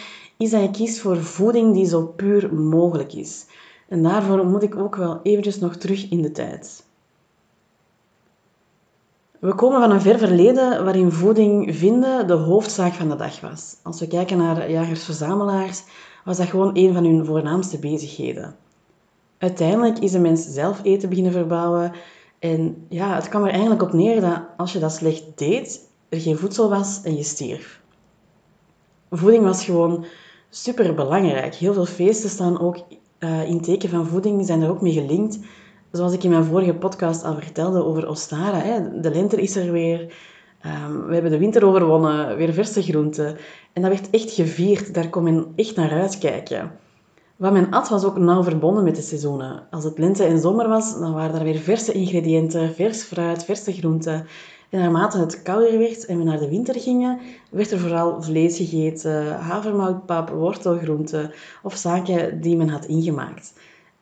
is 0.41 0.51
dat 0.51 0.61
je 0.61 0.71
kiest 0.71 0.99
voor 0.99 1.17
voeding 1.17 1.75
die 1.75 1.87
zo 1.87 2.07
puur 2.07 2.55
mogelijk 2.55 3.13
is. 3.13 3.47
En 3.89 4.03
daarvoor 4.03 4.47
moet 4.47 4.63
ik 4.63 4.77
ook 4.77 4.97
wel 4.97 5.21
eventjes 5.23 5.59
nog 5.59 5.77
terug 5.77 6.11
in 6.11 6.23
de 6.23 6.31
tijd. 6.31 6.85
We 9.39 9.55
komen 9.55 9.81
van 9.81 9.91
een 9.91 10.01
ver 10.01 10.19
verleden 10.19 10.85
waarin 10.85 11.13
voeding 11.13 11.77
vinden 11.77 12.27
de 12.27 12.33
hoofdzaak 12.33 12.93
van 12.93 13.09
de 13.09 13.17
dag 13.17 13.41
was. 13.41 13.77
Als 13.83 14.01
we 14.01 14.07
kijken 14.07 14.39
naar 14.39 14.71
jagers-verzamelaars, 14.71 15.83
was 16.25 16.37
dat 16.37 16.47
gewoon 16.47 16.71
een 16.73 16.95
van 16.95 17.05
hun 17.05 17.25
voornaamste 17.25 17.79
bezigheden. 17.79 18.57
Uiteindelijk 19.39 19.99
is 19.99 20.13
de 20.13 20.19
mens 20.19 20.45
zelf 20.45 20.81
eten 20.83 21.09
beginnen 21.09 21.33
verbouwen 21.33 21.93
en 22.39 22.87
ja, 22.89 23.15
het 23.15 23.29
kwam 23.29 23.45
er 23.45 23.51
eigenlijk 23.51 23.83
op 23.83 23.93
neer 23.93 24.21
dat 24.21 24.43
als 24.57 24.73
je 24.73 24.79
dat 24.79 24.93
slecht 24.93 25.25
deed, 25.35 25.89
er 26.09 26.21
geen 26.21 26.39
voedsel 26.39 26.69
was 26.69 27.01
en 27.03 27.17
je 27.17 27.23
stierf. 27.23 27.81
Voeding 29.11 29.45
was 29.45 29.65
gewoon 29.65 30.05
super 30.51 30.95
belangrijk. 30.95 31.55
Heel 31.55 31.73
veel 31.73 31.87
feesten 31.87 32.31
staan 32.31 32.61
ook 32.61 32.77
uh, 33.19 33.49
in 33.49 33.61
teken 33.61 33.89
van 33.89 34.07
voeding, 34.07 34.47
zijn 34.47 34.63
er 34.63 34.71
ook 34.71 34.81
mee 34.81 34.93
gelinkt. 34.93 35.39
Zoals 35.93 36.13
ik 36.13 36.25
in 36.25 36.31
mijn 36.31 36.45
vorige 36.45 36.75
podcast 36.75 37.25
al 37.25 37.35
vertelde 37.35 37.85
over 37.85 38.09
Ostara. 38.09 38.59
Hè. 38.59 39.01
De 39.01 39.11
lente 39.11 39.43
is 39.43 39.57
er 39.57 39.73
weer. 39.73 40.01
Um, 40.67 41.07
we 41.07 41.13
hebben 41.13 41.31
de 41.31 41.39
winter 41.39 41.67
overwonnen, 41.67 42.37
weer 42.37 42.53
verse 42.53 42.83
groenten. 42.83 43.37
En 43.73 43.83
dat 43.83 43.91
werd 43.91 44.11
echt 44.11 44.31
gevierd. 44.31 44.95
Daar 44.95 45.09
kon 45.09 45.23
men 45.23 45.53
echt 45.57 45.77
naar 45.77 45.91
uitkijken. 45.91 46.73
Wat 47.37 47.53
men 47.53 47.71
at 47.71 47.89
was 47.89 48.05
ook 48.05 48.19
nauw 48.19 48.43
verbonden 48.43 48.85
met 48.85 48.97
de 48.97 49.03
seizoenen. 49.03 49.63
Als 49.71 49.85
het 49.85 49.99
lente 49.99 50.25
en 50.25 50.41
zomer 50.41 50.69
was, 50.69 50.99
dan 50.99 51.13
waren 51.13 51.39
er 51.39 51.45
weer 51.45 51.59
verse 51.59 51.93
ingrediënten, 51.93 52.75
vers 52.75 53.03
fruit, 53.03 53.45
verse 53.45 53.73
groenten. 53.73 54.27
En 54.71 54.79
naarmate 54.79 55.19
het 55.19 55.43
kouder 55.43 55.79
werd 55.79 56.07
en 56.07 56.19
we 56.19 56.25
naar 56.25 56.39
de 56.39 56.49
winter 56.49 56.81
gingen, 56.81 57.19
werd 57.51 57.71
er 57.71 57.79
vooral 57.79 58.23
vlees 58.23 58.57
gegeten, 58.57 59.35
havermoutpap, 59.35 60.29
wortelgroenten 60.29 61.33
of 61.63 61.77
zaken 61.77 62.41
die 62.41 62.57
men 62.57 62.69
had 62.69 62.85
ingemaakt. 62.85 63.53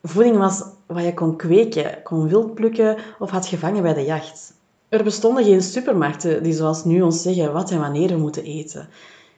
Voeding 0.02 0.36
was 0.36 0.62
wat 0.86 1.04
je 1.04 1.14
kon 1.14 1.36
kweken, 1.36 2.02
kon 2.02 2.28
wild 2.28 2.54
plukken 2.54 2.96
of 3.18 3.30
had 3.30 3.46
gevangen 3.46 3.82
bij 3.82 3.94
de 3.94 4.04
jacht. 4.04 4.52
Er 4.88 5.04
bestonden 5.04 5.44
geen 5.44 5.62
supermarkten 5.62 6.42
die 6.42 6.52
zoals 6.52 6.84
nu 6.84 7.02
ons 7.02 7.22
zeggen 7.22 7.52
wat 7.52 7.70
en 7.70 7.80
wanneer 7.80 8.08
we 8.08 8.16
moeten 8.16 8.44
eten. 8.44 8.88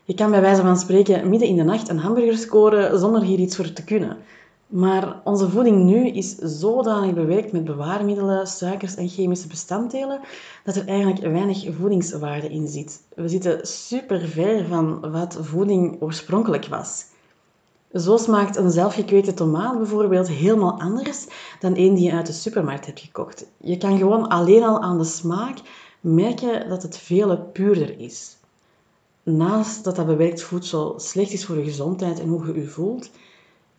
Je 0.04 0.14
kan 0.14 0.30
bij 0.30 0.40
wijze 0.40 0.62
van 0.62 0.76
spreken 0.76 1.28
midden 1.28 1.48
in 1.48 1.56
de 1.56 1.62
nacht 1.62 1.88
een 1.88 1.98
hamburger 1.98 2.38
scoren 2.38 2.98
zonder 2.98 3.22
hier 3.22 3.38
iets 3.38 3.56
voor 3.56 3.72
te 3.72 3.84
kunnen. 3.84 4.16
Maar 4.70 5.20
onze 5.24 5.50
voeding 5.50 5.84
nu 5.84 6.06
is 6.08 6.36
zodanig 6.36 7.14
bewerkt 7.14 7.52
met 7.52 7.64
bewaarmiddelen, 7.64 8.46
suikers 8.46 8.94
en 8.94 9.08
chemische 9.08 9.48
bestanddelen 9.48 10.20
dat 10.64 10.76
er 10.76 10.88
eigenlijk 10.88 11.32
weinig 11.32 11.66
voedingswaarde 11.78 12.48
in 12.48 12.68
zit. 12.68 13.02
We 13.14 13.28
zitten 13.28 13.66
super 13.66 14.20
ver 14.20 14.66
van 14.66 15.10
wat 15.10 15.38
voeding 15.40 16.02
oorspronkelijk 16.02 16.66
was. 16.66 17.04
Zo 17.92 18.16
smaakt 18.16 18.56
een 18.56 18.70
zelfgekweekte 18.70 19.34
tomaat 19.34 19.76
bijvoorbeeld 19.76 20.28
helemaal 20.28 20.80
anders 20.80 21.26
dan 21.60 21.76
een 21.76 21.94
die 21.94 22.04
je 22.04 22.12
uit 22.12 22.26
de 22.26 22.32
supermarkt 22.32 22.86
hebt 22.86 23.00
gekocht. 23.00 23.46
Je 23.56 23.76
kan 23.76 23.98
gewoon 23.98 24.28
alleen 24.28 24.62
al 24.62 24.80
aan 24.80 24.98
de 24.98 25.04
smaak 25.04 25.58
merken 26.00 26.68
dat 26.68 26.82
het 26.82 26.98
veel 26.98 27.36
puurder 27.38 27.98
is. 27.98 28.36
Naast 29.22 29.84
dat 29.84 29.96
dat 29.96 30.06
bewerkt 30.06 30.42
voedsel 30.42 31.00
slecht 31.00 31.32
is 31.32 31.44
voor 31.44 31.56
je 31.56 31.64
gezondheid 31.64 32.20
en 32.20 32.28
hoe 32.28 32.46
je 32.46 32.60
je 32.60 32.66
voelt, 32.66 33.10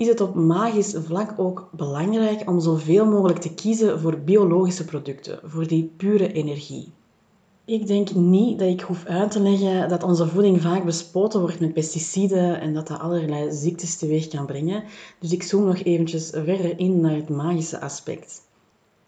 is 0.02 0.08
het 0.08 0.22
op 0.22 0.36
magisch 0.36 0.96
vlak 0.98 1.34
ook 1.38 1.70
belangrijk 1.72 2.50
om 2.50 2.60
zoveel 2.60 3.06
mogelijk 3.06 3.40
te 3.40 3.54
kiezen 3.54 4.00
voor 4.00 4.20
biologische 4.20 4.86
producten, 4.86 5.40
voor 5.44 5.68
die 5.68 5.94
pure 5.98 6.34
energie. 6.34 6.92
Ik 7.66 7.88
denk 7.88 8.14
niet 8.14 8.60
dat 8.60 8.68
ik 8.68 8.82
hoef 8.82 9.06
uit 9.06 9.32
te 9.32 9.40
leggen 9.40 9.90
dat 9.90 10.04
onze 10.04 10.28
voeding 10.28 10.62
vaak 10.62 10.86
bespoten 10.86 11.40
wordt 11.40 11.60
met 11.60 11.74
pesticiden 11.74 12.62
en 12.62 12.74
dat 12.74 12.88
dat 12.88 13.00
allerlei 13.00 13.52
ziektes 13.52 13.98
teweeg 13.98 14.28
kan 14.28 14.46
brengen. 14.46 14.84
Dus 15.20 15.32
ik 15.32 15.44
zoom 15.44 15.66
nog 15.66 15.84
eventjes 15.84 16.30
verder 16.30 16.80
in 16.80 17.02
naar 17.02 17.16
het 17.16 17.30
magische 17.30 17.82
aspect. 17.82 18.42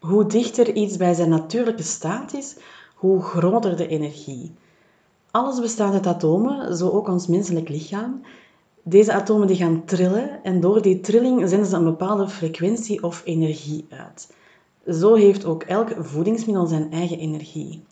Hoe 0.00 0.26
dichter 0.26 0.74
iets 0.74 0.96
bij 0.96 1.14
zijn 1.14 1.28
natuurlijke 1.28 1.82
staat 1.82 2.34
is, 2.34 2.56
hoe 2.94 3.22
groter 3.22 3.76
de 3.76 3.86
energie. 3.86 4.52
Alles 5.30 5.60
bestaat 5.60 5.92
uit 5.92 6.06
atomen, 6.06 6.76
zo 6.76 6.90
ook 6.90 7.08
ons 7.08 7.26
menselijk 7.26 7.68
lichaam. 7.68 8.22
Deze 8.86 9.12
atomen 9.12 9.46
die 9.46 9.56
gaan 9.56 9.84
trillen 9.84 10.42
en 10.42 10.60
door 10.60 10.82
die 10.82 11.00
trilling 11.00 11.48
zenden 11.48 11.68
ze 11.68 11.76
een 11.76 11.84
bepaalde 11.84 12.28
frequentie 12.28 13.02
of 13.02 13.22
energie 13.24 13.86
uit. 13.88 14.32
Zo 14.86 15.14
heeft 15.14 15.44
ook 15.44 15.62
elk 15.62 15.94
voedingsmiddel 15.98 16.66
zijn 16.66 16.92
eigen 16.92 17.18
energie. 17.18 17.82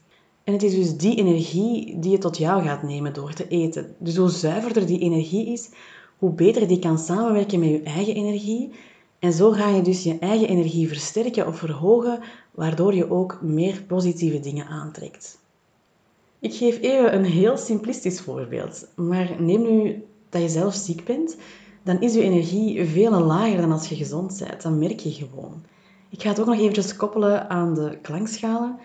En 0.44 0.52
het 0.52 0.62
is 0.62 0.74
dus 0.74 0.96
die 0.96 1.16
energie 1.16 1.98
die 1.98 2.10
je 2.10 2.18
tot 2.18 2.38
jou 2.38 2.62
gaat 2.62 2.82
nemen 2.82 3.12
door 3.12 3.32
te 3.32 3.48
eten. 3.48 3.94
Dus 3.98 4.16
hoe 4.16 4.28
zuiverder 4.28 4.86
die 4.86 4.98
energie 4.98 5.46
is, 5.46 5.70
hoe 6.18 6.30
beter 6.30 6.68
die 6.68 6.78
kan 6.78 6.98
samenwerken 6.98 7.60
met 7.60 7.68
je 7.68 7.82
eigen 7.82 8.14
energie. 8.14 8.70
En 9.18 9.32
zo 9.32 9.50
ga 9.50 9.68
je 9.68 9.82
dus 9.82 10.02
je 10.02 10.18
eigen 10.18 10.48
energie 10.48 10.88
versterken 10.88 11.46
of 11.46 11.58
verhogen, 11.58 12.20
waardoor 12.50 12.94
je 12.94 13.10
ook 13.10 13.38
meer 13.42 13.82
positieve 13.82 14.40
dingen 14.40 14.66
aantrekt. 14.66 15.38
Ik 16.38 16.54
geef 16.54 16.80
even 16.80 17.14
een 17.14 17.24
heel 17.24 17.56
simplistisch 17.56 18.20
voorbeeld, 18.20 18.88
maar 18.94 19.34
neem 19.38 19.62
nu 19.62 20.04
dat 20.32 20.42
je 20.42 20.48
zelf 20.48 20.74
ziek 20.74 21.04
bent, 21.04 21.36
dan 21.82 22.00
is 22.00 22.14
je 22.14 22.22
energie 22.22 22.84
veel 22.84 23.20
lager 23.20 23.56
dan 23.56 23.72
als 23.72 23.88
je 23.88 23.96
gezond 23.96 24.38
bent. 24.38 24.62
Dat 24.62 24.72
merk 24.72 25.00
je 25.00 25.10
gewoon. 25.10 25.62
Ik 26.10 26.22
ga 26.22 26.28
het 26.28 26.40
ook 26.40 26.46
nog 26.46 26.58
eventjes 26.58 26.96
koppelen 26.96 27.50
aan 27.50 27.74
de 27.74 27.98
klankschalen. 28.02 28.78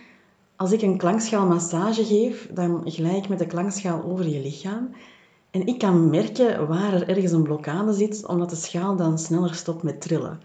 Als 0.56 0.72
ik 0.72 0.82
een 0.82 0.98
klankschaalmassage 0.98 2.06
geef, 2.06 2.50
dan 2.54 2.82
glij 2.86 3.18
ik 3.18 3.30
met 3.30 3.40
de 3.40 3.48
klankschaal 3.48 4.04
over 4.04 4.28
je 4.28 4.42
lichaam. 4.42 4.90
En 5.52 5.68
ik 5.68 5.80
kan 5.80 6.10
merken 6.10 6.68
waar 6.68 6.94
er 6.94 7.10
ergens 7.10 7.32
een 7.32 7.44
blokkade 7.44 7.94
zit, 7.94 8.26
omdat 8.26 8.50
de 8.50 8.56
schaal 8.56 8.96
dan 8.96 9.20
sneller 9.20 9.56
stopt 9.56 9.84
met 9.84 10.02
trillen. 10.02 10.42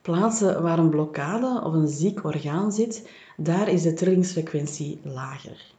Plaatsen 0.00 0.62
waar 0.62 0.78
een 0.78 0.90
blokkade 0.90 1.62
of 1.64 1.72
een 1.72 1.88
ziek 1.88 2.24
orgaan 2.24 2.72
zit, 2.72 3.08
daar 3.36 3.68
is 3.68 3.82
de 3.82 3.94
trillingsfrequentie 3.94 5.00
lager. 5.02 5.72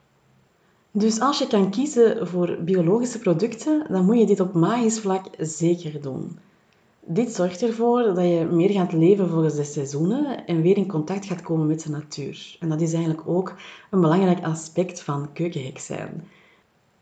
Dus 0.95 1.19
als 1.19 1.37
je 1.37 1.47
kan 1.47 1.69
kiezen 1.69 2.27
voor 2.27 2.57
biologische 2.61 3.19
producten, 3.19 3.85
dan 3.89 4.05
moet 4.05 4.19
je 4.19 4.25
dit 4.25 4.39
op 4.39 4.53
magisch 4.53 4.99
vlak 4.99 5.25
zeker 5.37 6.01
doen. 6.01 6.37
Dit 7.05 7.31
zorgt 7.31 7.61
ervoor 7.61 8.03
dat 8.03 8.25
je 8.25 8.47
meer 8.51 8.69
gaat 8.69 8.93
leven 8.93 9.29
volgens 9.29 9.55
de 9.55 9.63
seizoenen 9.63 10.45
en 10.45 10.61
weer 10.61 10.77
in 10.77 10.87
contact 10.87 11.25
gaat 11.25 11.41
komen 11.41 11.67
met 11.67 11.83
de 11.83 11.89
natuur. 11.89 12.57
En 12.59 12.69
dat 12.69 12.81
is 12.81 12.93
eigenlijk 12.93 13.23
ook 13.27 13.53
een 13.91 14.01
belangrijk 14.01 14.43
aspect 14.43 15.01
van 15.01 15.33
keukenhek 15.33 15.79
zijn. 15.79 16.27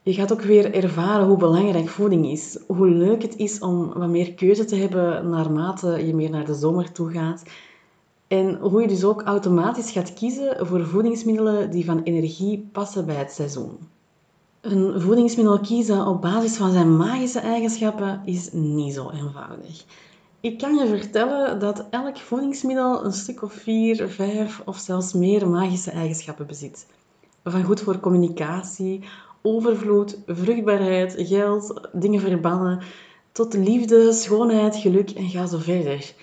Je 0.04 0.14
gaat 0.14 0.32
ook 0.32 0.42
weer 0.42 0.74
ervaren 0.74 1.28
hoe 1.28 1.38
belangrijk 1.38 1.88
voeding 1.88 2.26
is. 2.26 2.60
Hoe 2.68 2.90
leuk 2.90 3.22
het 3.22 3.36
is 3.36 3.60
om 3.60 3.94
wat 3.94 4.10
meer 4.10 4.34
keuze 4.34 4.66
te 4.66 4.76
hebben 4.76 5.30
naarmate 5.30 6.06
je 6.06 6.16
meer 6.16 6.30
naar 6.30 6.46
de 6.46 6.56
zomer 6.56 6.92
toe 6.92 7.12
gaat. 7.12 7.44
En 8.32 8.56
hoe 8.56 8.82
je 8.82 8.88
dus 8.88 9.04
ook 9.04 9.22
automatisch 9.22 9.92
gaat 9.92 10.14
kiezen 10.14 10.68
voor 10.68 10.86
voedingsmiddelen 10.86 11.72
die 11.72 11.86
van 11.86 12.04
energie 12.04 12.70
passen 12.72 13.06
bij 13.06 13.16
het 13.16 13.32
seizoen. 13.32 13.78
Een 14.62 15.02
voedingsmiddel 15.02 15.60
kiezen 15.60 16.08
op 16.08 16.22
basis 16.22 16.58
van 16.58 16.72
zijn 16.72 16.98
magische 16.98 17.40
eigenschappen 17.40 18.22
is 18.26 18.52
niet 18.52 18.94
zo 18.94 19.10
eenvoudig. 19.10 19.86
Ik 20.40 20.58
kan 20.58 20.76
je 20.76 20.88
vertellen 20.88 21.60
dat 21.60 21.86
elk 21.90 22.18
voedingsmiddel 22.18 23.06
een 23.06 23.14
stuk 23.14 23.42
of 23.42 23.54
vier, 23.54 24.10
vijf 24.10 24.62
of 24.66 24.78
zelfs 24.78 25.14
meer 25.14 25.50
magische 25.50 25.92
eigenschappen 25.92 26.48
bezit. 26.48 26.88
Van 27.44 27.64
goed 27.64 27.82
voor 27.82 28.00
communicatie, 28.00 29.04
overvloed, 29.42 30.18
vruchtbaarheid, 30.28 31.16
geld, 31.18 31.90
dingen 31.94 32.20
verbannen, 32.20 32.82
tot 33.32 33.54
liefde, 33.54 34.12
schoonheid, 34.12 34.76
geluk 34.76 35.10
en 35.10 35.30
ga 35.30 35.46
zo 35.46 35.58
verder. 35.58 36.14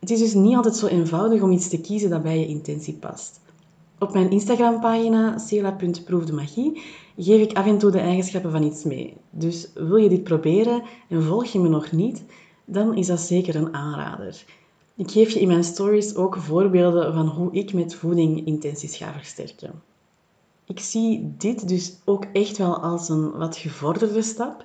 Het 0.00 0.10
is 0.10 0.18
dus 0.18 0.34
niet 0.34 0.56
altijd 0.56 0.76
zo 0.76 0.86
eenvoudig 0.86 1.42
om 1.42 1.52
iets 1.52 1.68
te 1.68 1.80
kiezen 1.80 2.10
dat 2.10 2.22
bij 2.22 2.38
je 2.38 2.46
intentie 2.46 2.94
past. 2.94 3.40
Op 3.98 4.12
mijn 4.12 4.30
Instagram-pagina 4.30 5.38
cela.proefdemagie 5.38 6.82
geef 7.16 7.42
ik 7.42 7.56
af 7.56 7.66
en 7.66 7.78
toe 7.78 7.90
de 7.90 7.98
eigenschappen 7.98 8.50
van 8.50 8.62
iets 8.62 8.84
mee. 8.84 9.16
Dus 9.30 9.70
wil 9.74 9.96
je 9.96 10.08
dit 10.08 10.22
proberen 10.22 10.82
en 11.08 11.22
volg 11.22 11.44
je 11.44 11.58
me 11.58 11.68
nog 11.68 11.92
niet, 11.92 12.24
dan 12.64 12.96
is 12.96 13.06
dat 13.06 13.20
zeker 13.20 13.56
een 13.56 13.74
aanrader. 13.74 14.44
Ik 14.96 15.10
geef 15.10 15.30
je 15.30 15.40
in 15.40 15.48
mijn 15.48 15.64
stories 15.64 16.14
ook 16.14 16.36
voorbeelden 16.36 17.14
van 17.14 17.26
hoe 17.26 17.52
ik 17.52 17.72
met 17.72 17.94
voeding 17.94 18.46
intenties 18.46 18.96
ga 18.96 19.12
versterken. 19.12 19.82
Ik 20.66 20.78
zie 20.78 21.34
dit 21.38 21.68
dus 21.68 21.96
ook 22.04 22.24
echt 22.32 22.56
wel 22.56 22.76
als 22.78 23.08
een 23.08 23.30
wat 23.30 23.56
gevorderde 23.56 24.22
stap. 24.22 24.64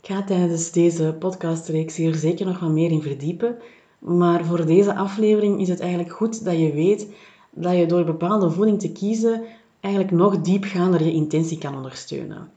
Ik 0.00 0.06
ga 0.06 0.24
tijdens 0.24 0.70
deze 0.70 1.16
podcastreeks 1.18 1.96
hier 1.96 2.14
zeker 2.14 2.46
nog 2.46 2.60
wat 2.60 2.70
meer 2.70 2.90
in 2.90 3.02
verdiepen. 3.02 3.56
Maar 4.04 4.44
voor 4.44 4.66
deze 4.66 4.94
aflevering 4.94 5.60
is 5.60 5.68
het 5.68 5.80
eigenlijk 5.80 6.12
goed 6.12 6.44
dat 6.44 6.58
je 6.58 6.72
weet 6.72 7.08
dat 7.50 7.76
je 7.76 7.86
door 7.86 8.04
bepaalde 8.04 8.50
voeding 8.50 8.80
te 8.80 8.92
kiezen 8.92 9.42
eigenlijk 9.80 10.14
nog 10.14 10.40
diepgaander 10.40 11.04
je 11.04 11.12
intentie 11.12 11.58
kan 11.58 11.76
ondersteunen. 11.76 12.50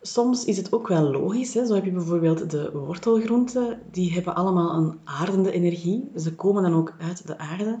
Soms 0.00 0.44
is 0.44 0.56
het 0.56 0.72
ook 0.72 0.88
wel 0.88 1.10
logisch. 1.10 1.54
Hè? 1.54 1.66
Zo 1.66 1.74
heb 1.74 1.84
je 1.84 1.90
bijvoorbeeld 1.90 2.50
de 2.50 2.70
wortelgroenten. 2.72 3.80
Die 3.90 4.12
hebben 4.12 4.34
allemaal 4.34 4.76
een 4.76 4.98
aardende 5.04 5.52
energie. 5.52 6.10
Ze 6.16 6.34
komen 6.34 6.62
dan 6.62 6.74
ook 6.74 6.92
uit 6.98 7.26
de 7.26 7.38
aarde. 7.38 7.78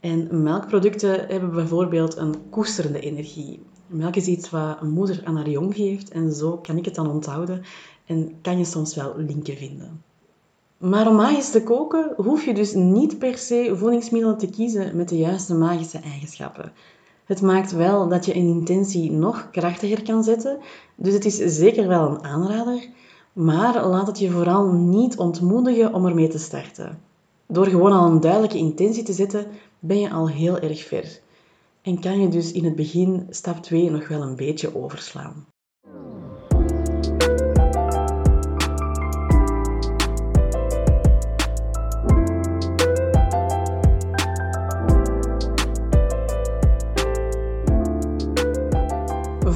En 0.00 0.42
melkproducten 0.42 1.26
hebben 1.26 1.50
bijvoorbeeld 1.50 2.16
een 2.16 2.34
koesterende 2.50 3.00
energie. 3.00 3.62
Melk 3.86 4.16
is 4.16 4.26
iets 4.26 4.50
wat 4.50 4.80
een 4.80 4.90
moeder 4.90 5.20
aan 5.24 5.36
haar 5.36 5.48
jong 5.48 5.74
geeft. 5.74 6.10
En 6.10 6.32
zo 6.32 6.56
kan 6.56 6.76
ik 6.76 6.84
het 6.84 6.94
dan 6.94 7.10
onthouden. 7.10 7.62
En 8.06 8.34
kan 8.42 8.58
je 8.58 8.64
soms 8.64 8.94
wel 8.94 9.14
linken 9.16 9.56
vinden. 9.56 10.02
Maar 10.78 11.08
om 11.08 11.14
magisch 11.14 11.50
te 11.50 11.62
koken 11.62 12.12
hoef 12.16 12.44
je 12.44 12.54
dus 12.54 12.74
niet 12.74 13.18
per 13.18 13.38
se 13.38 13.72
voedingsmiddelen 13.74 14.38
te 14.38 14.50
kiezen 14.50 14.96
met 14.96 15.08
de 15.08 15.16
juiste 15.16 15.54
magische 15.54 15.98
eigenschappen. 15.98 16.72
Het 17.24 17.42
maakt 17.42 17.72
wel 17.72 18.08
dat 18.08 18.24
je 18.24 18.34
een 18.34 18.48
intentie 18.48 19.10
nog 19.10 19.48
krachtiger 19.50 20.02
kan 20.02 20.24
zetten, 20.24 20.58
dus 20.94 21.12
het 21.12 21.24
is 21.24 21.36
zeker 21.36 21.88
wel 21.88 22.08
een 22.08 22.24
aanrader, 22.24 22.88
maar 23.32 23.86
laat 23.86 24.06
het 24.06 24.18
je 24.18 24.30
vooral 24.30 24.72
niet 24.72 25.16
ontmoedigen 25.16 25.94
om 25.94 26.06
ermee 26.06 26.28
te 26.28 26.38
starten. 26.38 27.00
Door 27.46 27.66
gewoon 27.66 27.92
al 27.92 28.06
een 28.06 28.20
duidelijke 28.20 28.58
intentie 28.58 29.02
te 29.02 29.12
zetten, 29.12 29.46
ben 29.78 30.00
je 30.00 30.10
al 30.10 30.28
heel 30.28 30.58
erg 30.58 30.84
ver. 30.84 31.20
En 31.82 32.00
kan 32.00 32.20
je 32.20 32.28
dus 32.28 32.52
in 32.52 32.64
het 32.64 32.76
begin 32.76 33.26
stap 33.30 33.62
2 33.62 33.90
nog 33.90 34.08
wel 34.08 34.22
een 34.22 34.36
beetje 34.36 34.76
overslaan. 34.76 35.46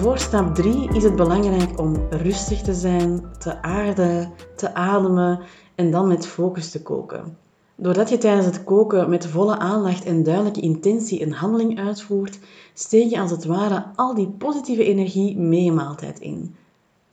Voor 0.03 0.19
stap 0.19 0.55
3 0.55 0.95
is 0.95 1.03
het 1.03 1.17
belangrijk 1.17 1.81
om 1.81 1.97
rustig 2.11 2.61
te 2.61 2.75
zijn, 2.75 3.25
te 3.39 3.63
aarden, 3.63 4.33
te 4.57 4.75
ademen 4.75 5.41
en 5.75 5.91
dan 5.91 6.09
met 6.09 6.27
focus 6.27 6.71
te 6.71 6.83
koken. 6.83 7.37
Doordat 7.77 8.09
je 8.09 8.19
tijdens 8.19 8.47
het 8.47 8.65
koken 8.65 9.11
met 9.11 9.27
volle 9.27 9.59
aandacht 9.59 10.05
en 10.05 10.23
duidelijke 10.23 10.61
intentie 10.61 11.23
een 11.23 11.33
handeling 11.33 11.79
uitvoert, 11.79 12.39
steek 12.75 13.11
je 13.11 13.21
als 13.21 13.31
het 13.31 13.45
ware 13.45 13.85
al 13.97 14.15
die 14.15 14.29
positieve 14.29 14.85
energie 14.85 15.39
mee 15.39 15.65
je 15.65 15.73
maaltijd 15.73 16.21
in. 16.21 16.55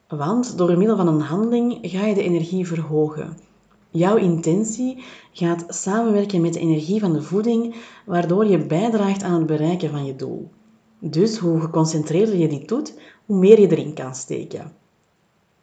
Want 0.08 0.58
door 0.58 0.78
middel 0.78 0.98
van 0.98 1.08
een 1.08 1.22
handeling 1.22 1.78
ga 1.82 2.06
je 2.06 2.14
de 2.14 2.24
energie 2.24 2.68
verhogen. 2.68 3.38
Jouw 3.90 4.16
intentie 4.16 5.04
gaat 5.32 5.66
samenwerken 5.68 6.42
met 6.42 6.54
de 6.54 6.60
energie 6.60 7.00
van 7.00 7.14
de 7.14 7.22
voeding, 7.22 7.76
waardoor 8.06 8.46
je 8.46 8.66
bijdraagt 8.66 9.24
aan 9.24 9.34
het 9.34 9.46
bereiken 9.46 9.90
van 9.90 10.06
je 10.06 10.16
doel. 10.16 10.50
Dus 11.00 11.38
hoe 11.38 11.60
geconcentreerder 11.60 12.36
je 12.36 12.48
dit 12.48 12.68
doet, 12.68 12.94
hoe 13.26 13.38
meer 13.38 13.60
je 13.60 13.68
erin 13.68 13.94
kan 13.94 14.16
steken. 14.16 14.74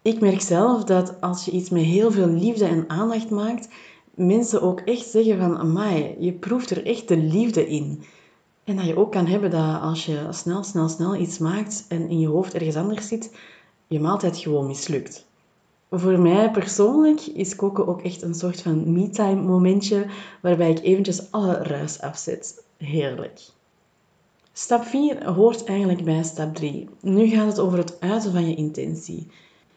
Ik 0.02 0.20
merk 0.20 0.40
zelf 0.40 0.84
dat 0.84 1.20
als 1.20 1.44
je 1.44 1.50
iets 1.50 1.70
met 1.70 1.82
heel 1.82 2.10
veel 2.10 2.28
liefde 2.28 2.64
en 2.64 2.84
aandacht 2.88 3.30
maakt, 3.30 3.68
mensen 4.14 4.62
ook 4.62 4.80
echt 4.80 5.06
zeggen 5.06 5.38
van, 5.38 6.14
je 6.18 6.32
proeft 6.32 6.70
er 6.70 6.86
echt 6.86 7.08
de 7.08 7.16
liefde 7.16 7.68
in. 7.68 8.02
En 8.64 8.76
dat 8.76 8.86
je 8.86 8.96
ook 8.96 9.12
kan 9.12 9.26
hebben 9.26 9.50
dat 9.50 9.80
als 9.80 10.06
je 10.06 10.26
snel, 10.30 10.62
snel, 10.62 10.88
snel 10.88 11.14
iets 11.14 11.38
maakt 11.38 11.84
en 11.88 12.08
in 12.08 12.20
je 12.20 12.28
hoofd 12.28 12.54
ergens 12.54 12.76
anders 12.76 13.08
zit, 13.08 13.34
je 13.86 14.00
maaltijd 14.00 14.38
gewoon 14.38 14.66
mislukt. 14.66 15.26
Voor 15.90 16.18
mij 16.18 16.50
persoonlijk 16.50 17.20
is 17.20 17.56
koken 17.56 17.86
ook 17.86 18.02
echt 18.02 18.22
een 18.22 18.34
soort 18.34 18.62
van 18.62 18.92
me-time 18.92 19.42
momentje, 19.42 20.06
waarbij 20.42 20.70
ik 20.70 20.82
eventjes 20.82 21.30
alle 21.30 21.52
ruis 21.52 22.00
afzet. 22.00 22.64
Heerlijk. 22.76 23.40
Stap 24.58 24.84
4 24.84 25.32
hoort 25.32 25.64
eigenlijk 25.64 26.04
bij 26.04 26.22
stap 26.22 26.54
3. 26.54 26.88
Nu 27.00 27.26
gaat 27.26 27.46
het 27.46 27.58
over 27.58 27.78
het 27.78 28.00
uiten 28.00 28.32
van 28.32 28.48
je 28.48 28.54
intentie. 28.54 29.26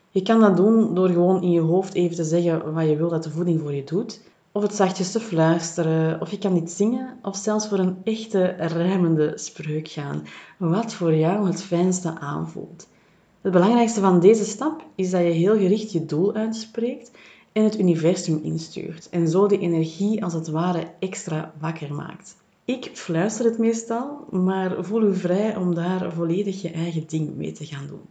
Je 0.09 0.21
kan 0.21 0.39
dat 0.39 0.57
doen 0.57 0.95
door 0.95 1.09
gewoon 1.09 1.41
in 1.41 1.51
je 1.51 1.59
hoofd 1.59 1.93
even 1.93 2.15
te 2.15 2.23
zeggen 2.23 2.73
wat 2.73 2.87
je 2.87 2.95
wil 2.95 3.09
dat 3.09 3.23
de 3.23 3.29
voeding 3.29 3.59
voor 3.59 3.73
je 3.73 3.83
doet. 3.83 4.21
Of 4.51 4.61
het 4.61 4.75
zachtjes 4.75 5.11
te 5.11 5.19
fluisteren, 5.19 6.21
of 6.21 6.31
je 6.31 6.37
kan 6.37 6.53
dit 6.53 6.71
zingen, 6.71 7.17
of 7.21 7.35
zelfs 7.35 7.67
voor 7.67 7.79
een 7.79 7.97
echte 8.03 8.43
rijmende 8.57 9.31
spreuk 9.35 9.87
gaan. 9.87 10.23
Wat 10.57 10.93
voor 10.93 11.15
jou 11.15 11.47
het 11.47 11.63
fijnste 11.63 12.19
aanvoelt. 12.19 12.87
Het 13.41 13.51
belangrijkste 13.51 13.99
van 13.99 14.19
deze 14.19 14.45
stap 14.45 14.83
is 14.95 15.09
dat 15.09 15.21
je 15.21 15.29
heel 15.29 15.57
gericht 15.57 15.91
je 15.91 16.05
doel 16.05 16.33
uitspreekt 16.33 17.11
en 17.51 17.63
het 17.63 17.79
universum 17.79 18.39
instuurt. 18.43 19.09
En 19.09 19.27
zo 19.27 19.47
de 19.47 19.59
energie 19.59 20.23
als 20.23 20.33
het 20.33 20.47
ware 20.47 20.91
extra 20.99 21.53
wakker 21.59 21.93
maakt. 21.93 22.35
Ik 22.69 22.89
fluister 22.93 23.45
het 23.45 23.57
meestal, 23.57 24.25
maar 24.31 24.83
voel 24.83 25.01
u 25.01 25.15
vrij 25.15 25.55
om 25.55 25.75
daar 25.75 26.13
volledig 26.13 26.61
je 26.61 26.69
eigen 26.69 27.03
ding 27.07 27.35
mee 27.35 27.51
te 27.51 27.65
gaan 27.65 27.87
doen. 27.87 28.01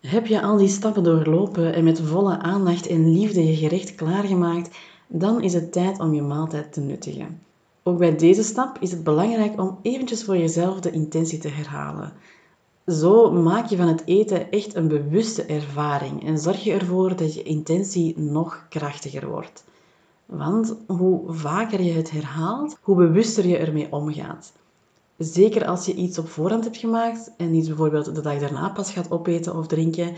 Heb 0.00 0.26
je 0.26 0.42
al 0.42 0.56
die 0.56 0.68
stappen 0.68 1.02
doorlopen 1.02 1.74
en 1.74 1.84
met 1.84 2.00
volle 2.00 2.38
aandacht 2.38 2.86
en 2.86 3.12
liefde 3.12 3.46
je 3.46 3.56
gerecht 3.56 3.94
klaargemaakt, 3.94 4.76
dan 5.08 5.42
is 5.42 5.52
het 5.52 5.72
tijd 5.72 6.00
om 6.00 6.14
je 6.14 6.22
maaltijd 6.22 6.72
te 6.72 6.80
nuttigen. 6.80 7.40
Ook 7.82 7.98
bij 7.98 8.16
deze 8.16 8.42
stap 8.42 8.76
is 8.80 8.90
het 8.90 9.04
belangrijk 9.04 9.60
om 9.60 9.78
eventjes 9.82 10.24
voor 10.24 10.36
jezelf 10.36 10.80
de 10.80 10.90
intentie 10.90 11.38
te 11.38 11.48
herhalen. 11.48 12.12
Zo 12.86 13.32
maak 13.32 13.66
je 13.66 13.76
van 13.76 13.88
het 13.88 14.02
eten 14.04 14.50
echt 14.50 14.74
een 14.74 14.88
bewuste 14.88 15.42
ervaring 15.42 16.26
en 16.26 16.38
zorg 16.38 16.64
je 16.64 16.72
ervoor 16.72 17.16
dat 17.16 17.34
je 17.34 17.42
intentie 17.42 18.18
nog 18.18 18.66
krachtiger 18.68 19.28
wordt. 19.28 19.64
Want 20.26 20.76
hoe 20.86 21.22
vaker 21.26 21.82
je 21.82 21.92
het 21.92 22.10
herhaalt, 22.10 22.78
hoe 22.82 22.96
bewuster 22.96 23.46
je 23.46 23.56
ermee 23.56 23.92
omgaat. 23.92 24.52
Zeker 25.18 25.66
als 25.66 25.86
je 25.86 25.94
iets 25.94 26.18
op 26.18 26.28
voorhand 26.28 26.64
hebt 26.64 26.76
gemaakt 26.76 27.30
en 27.36 27.54
iets 27.54 27.68
bijvoorbeeld 27.68 28.14
de 28.14 28.20
dag 28.20 28.38
daarna 28.38 28.68
pas 28.68 28.92
gaat 28.92 29.10
opeten 29.10 29.56
of 29.56 29.66
drinken, 29.66 30.14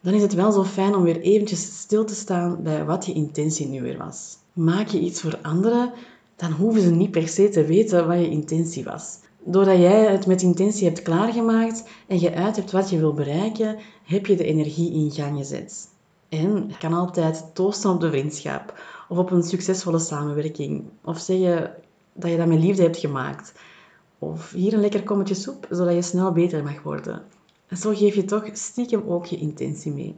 dan 0.00 0.14
is 0.14 0.22
het 0.22 0.34
wel 0.34 0.52
zo 0.52 0.64
fijn 0.64 0.94
om 0.94 1.02
weer 1.02 1.20
eventjes 1.20 1.80
stil 1.80 2.04
te 2.04 2.14
staan 2.14 2.62
bij 2.62 2.84
wat 2.84 3.06
je 3.06 3.12
intentie 3.12 3.66
nu 3.66 3.82
weer 3.82 3.98
was. 3.98 4.36
Maak 4.52 4.88
je 4.88 5.00
iets 5.00 5.20
voor 5.20 5.38
anderen, 5.42 5.92
dan 6.36 6.52
hoeven 6.52 6.82
ze 6.82 6.90
niet 6.90 7.10
per 7.10 7.28
se 7.28 7.48
te 7.48 7.64
weten 7.64 8.06
wat 8.06 8.18
je 8.18 8.30
intentie 8.30 8.84
was. 8.84 9.18
Doordat 9.44 9.78
jij 9.78 10.12
het 10.12 10.26
met 10.26 10.42
intentie 10.42 10.86
hebt 10.86 11.02
klaargemaakt 11.02 11.84
en 12.06 12.20
je 12.20 12.34
uit 12.34 12.56
hebt 12.56 12.72
wat 12.72 12.90
je 12.90 12.98
wil 12.98 13.14
bereiken, 13.14 13.76
heb 14.04 14.26
je 14.26 14.36
de 14.36 14.44
energie 14.44 14.92
in 14.92 15.10
gang 15.10 15.38
gezet. 15.38 15.88
En 16.28 16.64
je 16.68 16.78
kan 16.78 16.92
altijd 16.92 17.44
toosten 17.52 17.90
op 17.90 18.00
de 18.00 18.10
vriendschap 18.10 18.80
of 19.08 19.18
op 19.18 19.30
een 19.30 19.42
succesvolle 19.42 19.98
samenwerking. 19.98 20.84
Of 21.04 21.18
zeggen 21.18 21.74
dat 22.12 22.30
je 22.30 22.36
dat 22.36 22.46
met 22.46 22.58
liefde 22.58 22.82
hebt 22.82 22.98
gemaakt. 22.98 23.52
Of 24.18 24.52
hier 24.52 24.72
een 24.72 24.80
lekker 24.80 25.02
kommetje 25.02 25.34
soep, 25.34 25.66
zodat 25.70 25.94
je 25.94 26.02
snel 26.02 26.32
beter 26.32 26.62
mag 26.62 26.82
worden. 26.82 27.22
En 27.66 27.76
zo 27.76 27.94
geef 27.94 28.14
je 28.14 28.24
toch 28.24 28.44
stiekem 28.52 29.02
ook 29.06 29.26
je 29.26 29.36
intentie 29.36 29.92
mee. 29.92 30.14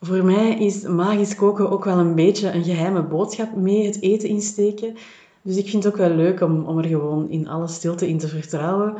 Voor 0.00 0.24
mij 0.24 0.58
is 0.58 0.82
magisch 0.82 1.34
koken 1.34 1.70
ook 1.70 1.84
wel 1.84 1.98
een 1.98 2.14
beetje 2.14 2.50
een 2.50 2.64
geheime 2.64 3.02
boodschap 3.02 3.56
mee 3.56 3.86
het 3.86 4.02
eten 4.02 4.28
insteken. 4.28 4.96
Dus 5.42 5.56
ik 5.56 5.68
vind 5.68 5.84
het 5.84 5.92
ook 5.92 5.98
wel 5.98 6.10
leuk 6.10 6.40
om, 6.40 6.64
om 6.64 6.78
er 6.78 6.84
gewoon 6.84 7.30
in 7.30 7.48
alle 7.48 7.68
stilte 7.68 8.08
in 8.08 8.18
te 8.18 8.28
vertrouwen. 8.28 8.94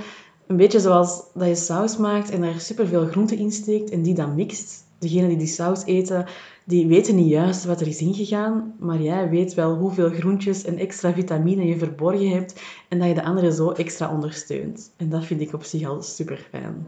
Een 0.46 0.56
beetje 0.56 0.80
zoals 0.80 1.22
dat 1.34 1.48
je 1.48 1.54
saus 1.54 1.96
maakt 1.96 2.30
en 2.30 2.40
daar 2.40 2.60
superveel 2.60 3.06
groenten 3.06 3.38
in 3.38 3.52
steekt 3.52 3.90
en 3.90 4.02
die 4.02 4.14
dan 4.14 4.34
mixt. 4.34 4.86
Degenen 4.98 5.28
die 5.28 5.38
die 5.38 5.46
saus 5.46 5.84
eten, 5.84 6.26
die 6.64 6.86
weten 6.86 7.14
niet 7.14 7.28
juist 7.28 7.64
wat 7.64 7.80
er 7.80 7.86
is 7.86 8.00
ingegaan, 8.00 8.74
maar 8.78 9.00
jij 9.00 9.28
weet 9.28 9.54
wel 9.54 9.76
hoeveel 9.76 10.10
groentjes 10.10 10.64
en 10.64 10.78
extra 10.78 11.12
vitamine 11.12 11.66
je 11.66 11.78
verborgen 11.78 12.30
hebt 12.30 12.60
en 12.88 12.98
dat 12.98 13.08
je 13.08 13.14
de 13.14 13.24
anderen 13.24 13.52
zo 13.52 13.70
extra 13.70 14.12
ondersteunt. 14.12 14.92
En 14.96 15.08
dat 15.08 15.24
vind 15.24 15.40
ik 15.40 15.52
op 15.52 15.62
zich 15.62 15.88
al 15.88 16.02
super 16.02 16.46
fijn. 16.50 16.86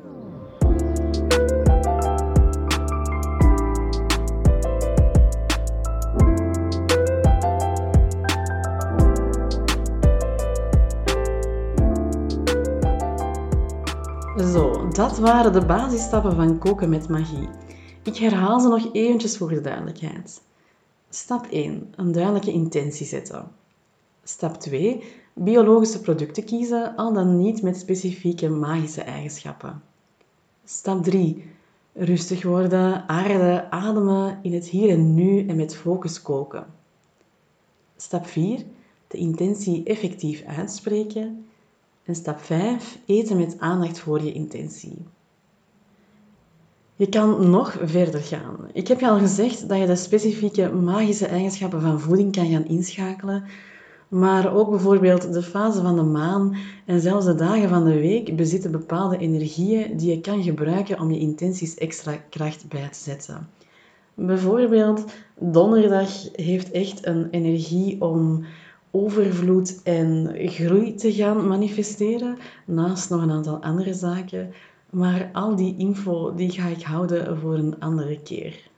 Zo, 14.53 14.89
dat 14.89 15.19
waren 15.19 15.53
de 15.53 15.65
basisstappen 15.67 16.35
van 16.35 16.59
koken 16.59 16.89
met 16.89 17.09
magie. 17.09 17.49
Ik 18.03 18.17
herhaal 18.17 18.61
ze 18.61 18.69
nog 18.69 18.93
eventjes 18.93 19.37
voor 19.37 19.49
de 19.49 19.61
duidelijkheid. 19.61 20.43
Stap 21.11 21.47
1. 21.47 21.93
Een 21.97 22.13
duidelijke 22.13 22.53
intentie 22.53 23.07
zetten. 23.07 23.51
Stap 24.25 24.61
2. 24.61 25.05
Biologische 25.35 26.01
producten 26.01 26.45
kiezen, 26.45 26.97
al 26.97 27.13
dan 27.13 27.37
niet 27.37 27.63
met 27.63 27.77
specifieke 27.77 28.49
magische 28.49 29.03
eigenschappen. 29.03 29.83
Stap 30.65 31.03
3. 31.03 31.45
Rustig 31.93 32.43
worden, 32.43 33.09
aarden, 33.09 33.73
ademen 33.73 34.39
in 34.43 34.53
het 34.53 34.67
hier 34.67 34.91
en 34.91 35.15
nu 35.15 35.47
en 35.47 35.57
met 35.57 35.77
focus 35.77 36.23
koken. 36.23 36.67
Stap 37.97 38.27
4. 38.27 38.65
De 39.07 39.19
intentie 39.19 39.85
effectief 39.85 40.45
uitspreken. 40.45 41.47
En 42.05 42.15
stap 42.15 42.41
5. 42.41 42.99
Eten 43.07 43.37
met 43.37 43.59
aandacht 43.59 43.99
voor 43.99 44.23
je 44.23 44.33
intentie. 44.33 45.07
Je 47.01 47.09
kan 47.09 47.51
nog 47.51 47.77
verder 47.83 48.21
gaan. 48.21 48.57
Ik 48.73 48.89
heb 48.89 49.01
je 49.01 49.09
al 49.09 49.19
gezegd 49.19 49.69
dat 49.69 49.79
je 49.79 49.87
de 49.87 49.97
specifieke 49.97 50.69
magische 50.73 51.27
eigenschappen 51.27 51.81
van 51.81 52.01
voeding 52.01 52.33
kan 52.33 52.51
gaan 52.51 52.67
inschakelen, 52.67 53.45
maar 54.09 54.55
ook 54.55 54.71
bijvoorbeeld 54.71 55.33
de 55.33 55.43
fase 55.43 55.81
van 55.83 55.97
de 55.97 56.03
maan 56.03 56.57
en 56.87 57.01
zelfs 57.01 57.27
de 57.27 57.35
dagen 57.35 57.69
van 57.69 57.85
de 57.85 58.01
week 58.01 58.37
bezitten 58.37 58.71
bepaalde 58.71 59.19
energieën 59.19 59.97
die 59.97 60.11
je 60.11 60.21
kan 60.21 60.43
gebruiken 60.43 61.01
om 61.01 61.11
je 61.11 61.19
intenties 61.19 61.75
extra 61.75 62.17
kracht 62.31 62.69
bij 62.69 62.89
te 62.89 62.99
zetten. 62.99 63.49
Bijvoorbeeld, 64.15 65.05
donderdag 65.39 66.11
heeft 66.33 66.71
echt 66.71 67.07
een 67.07 67.29
energie 67.31 68.01
om 68.01 68.45
overvloed 68.91 69.81
en 69.83 70.31
groei 70.37 70.95
te 70.95 71.13
gaan 71.13 71.49
manifesteren, 71.49 72.39
naast 72.67 73.11
nog 73.11 73.23
een 73.23 73.31
aantal 73.31 73.63
andere 73.63 73.95
zaken. 73.95 74.53
Maar 74.91 75.31
al 75.33 75.57
die 75.57 75.77
info 75.77 76.35
die 76.35 76.51
ga 76.51 76.67
ik 76.67 76.83
houden 76.83 77.39
voor 77.39 77.55
een 77.55 77.81
andere 77.81 78.21
keer. 78.23 78.69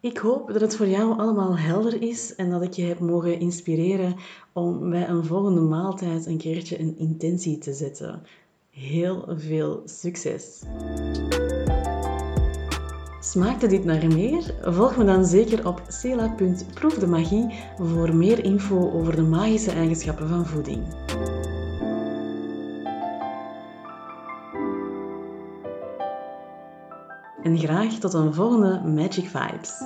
Ik 0.00 0.18
hoop 0.18 0.52
dat 0.52 0.60
het 0.60 0.76
voor 0.76 0.88
jou 0.88 1.18
allemaal 1.18 1.58
helder 1.58 2.02
is 2.02 2.34
en 2.34 2.50
dat 2.50 2.62
ik 2.62 2.72
je 2.72 2.82
heb 2.82 2.98
mogen 2.98 3.40
inspireren 3.40 4.16
om 4.52 4.90
bij 4.90 5.08
een 5.08 5.24
volgende 5.24 5.60
maaltijd 5.60 6.26
een 6.26 6.38
keertje 6.38 6.80
een 6.80 6.98
intentie 6.98 7.58
te 7.58 7.72
zetten. 7.72 8.22
Heel 8.70 9.24
veel 9.28 9.82
succes! 9.84 10.62
Smaakte 13.20 13.66
dit 13.66 13.84
naar 13.84 14.06
meer? 14.06 14.54
Volg 14.62 14.96
me 14.96 15.04
dan 15.04 15.24
zeker 15.24 15.66
op 15.66 15.82
cela.proefdemagie 15.88 17.54
voor 17.78 18.14
meer 18.14 18.44
info 18.44 18.90
over 18.92 19.16
de 19.16 19.22
magische 19.22 19.70
eigenschappen 19.70 20.28
van 20.28 20.46
voeding. 20.46 20.82
En 27.46 27.58
graag 27.58 27.92
tot 27.92 28.14
een 28.14 28.34
volgende 28.34 28.80
Magic 28.84 29.28
Vibes. 29.28 29.82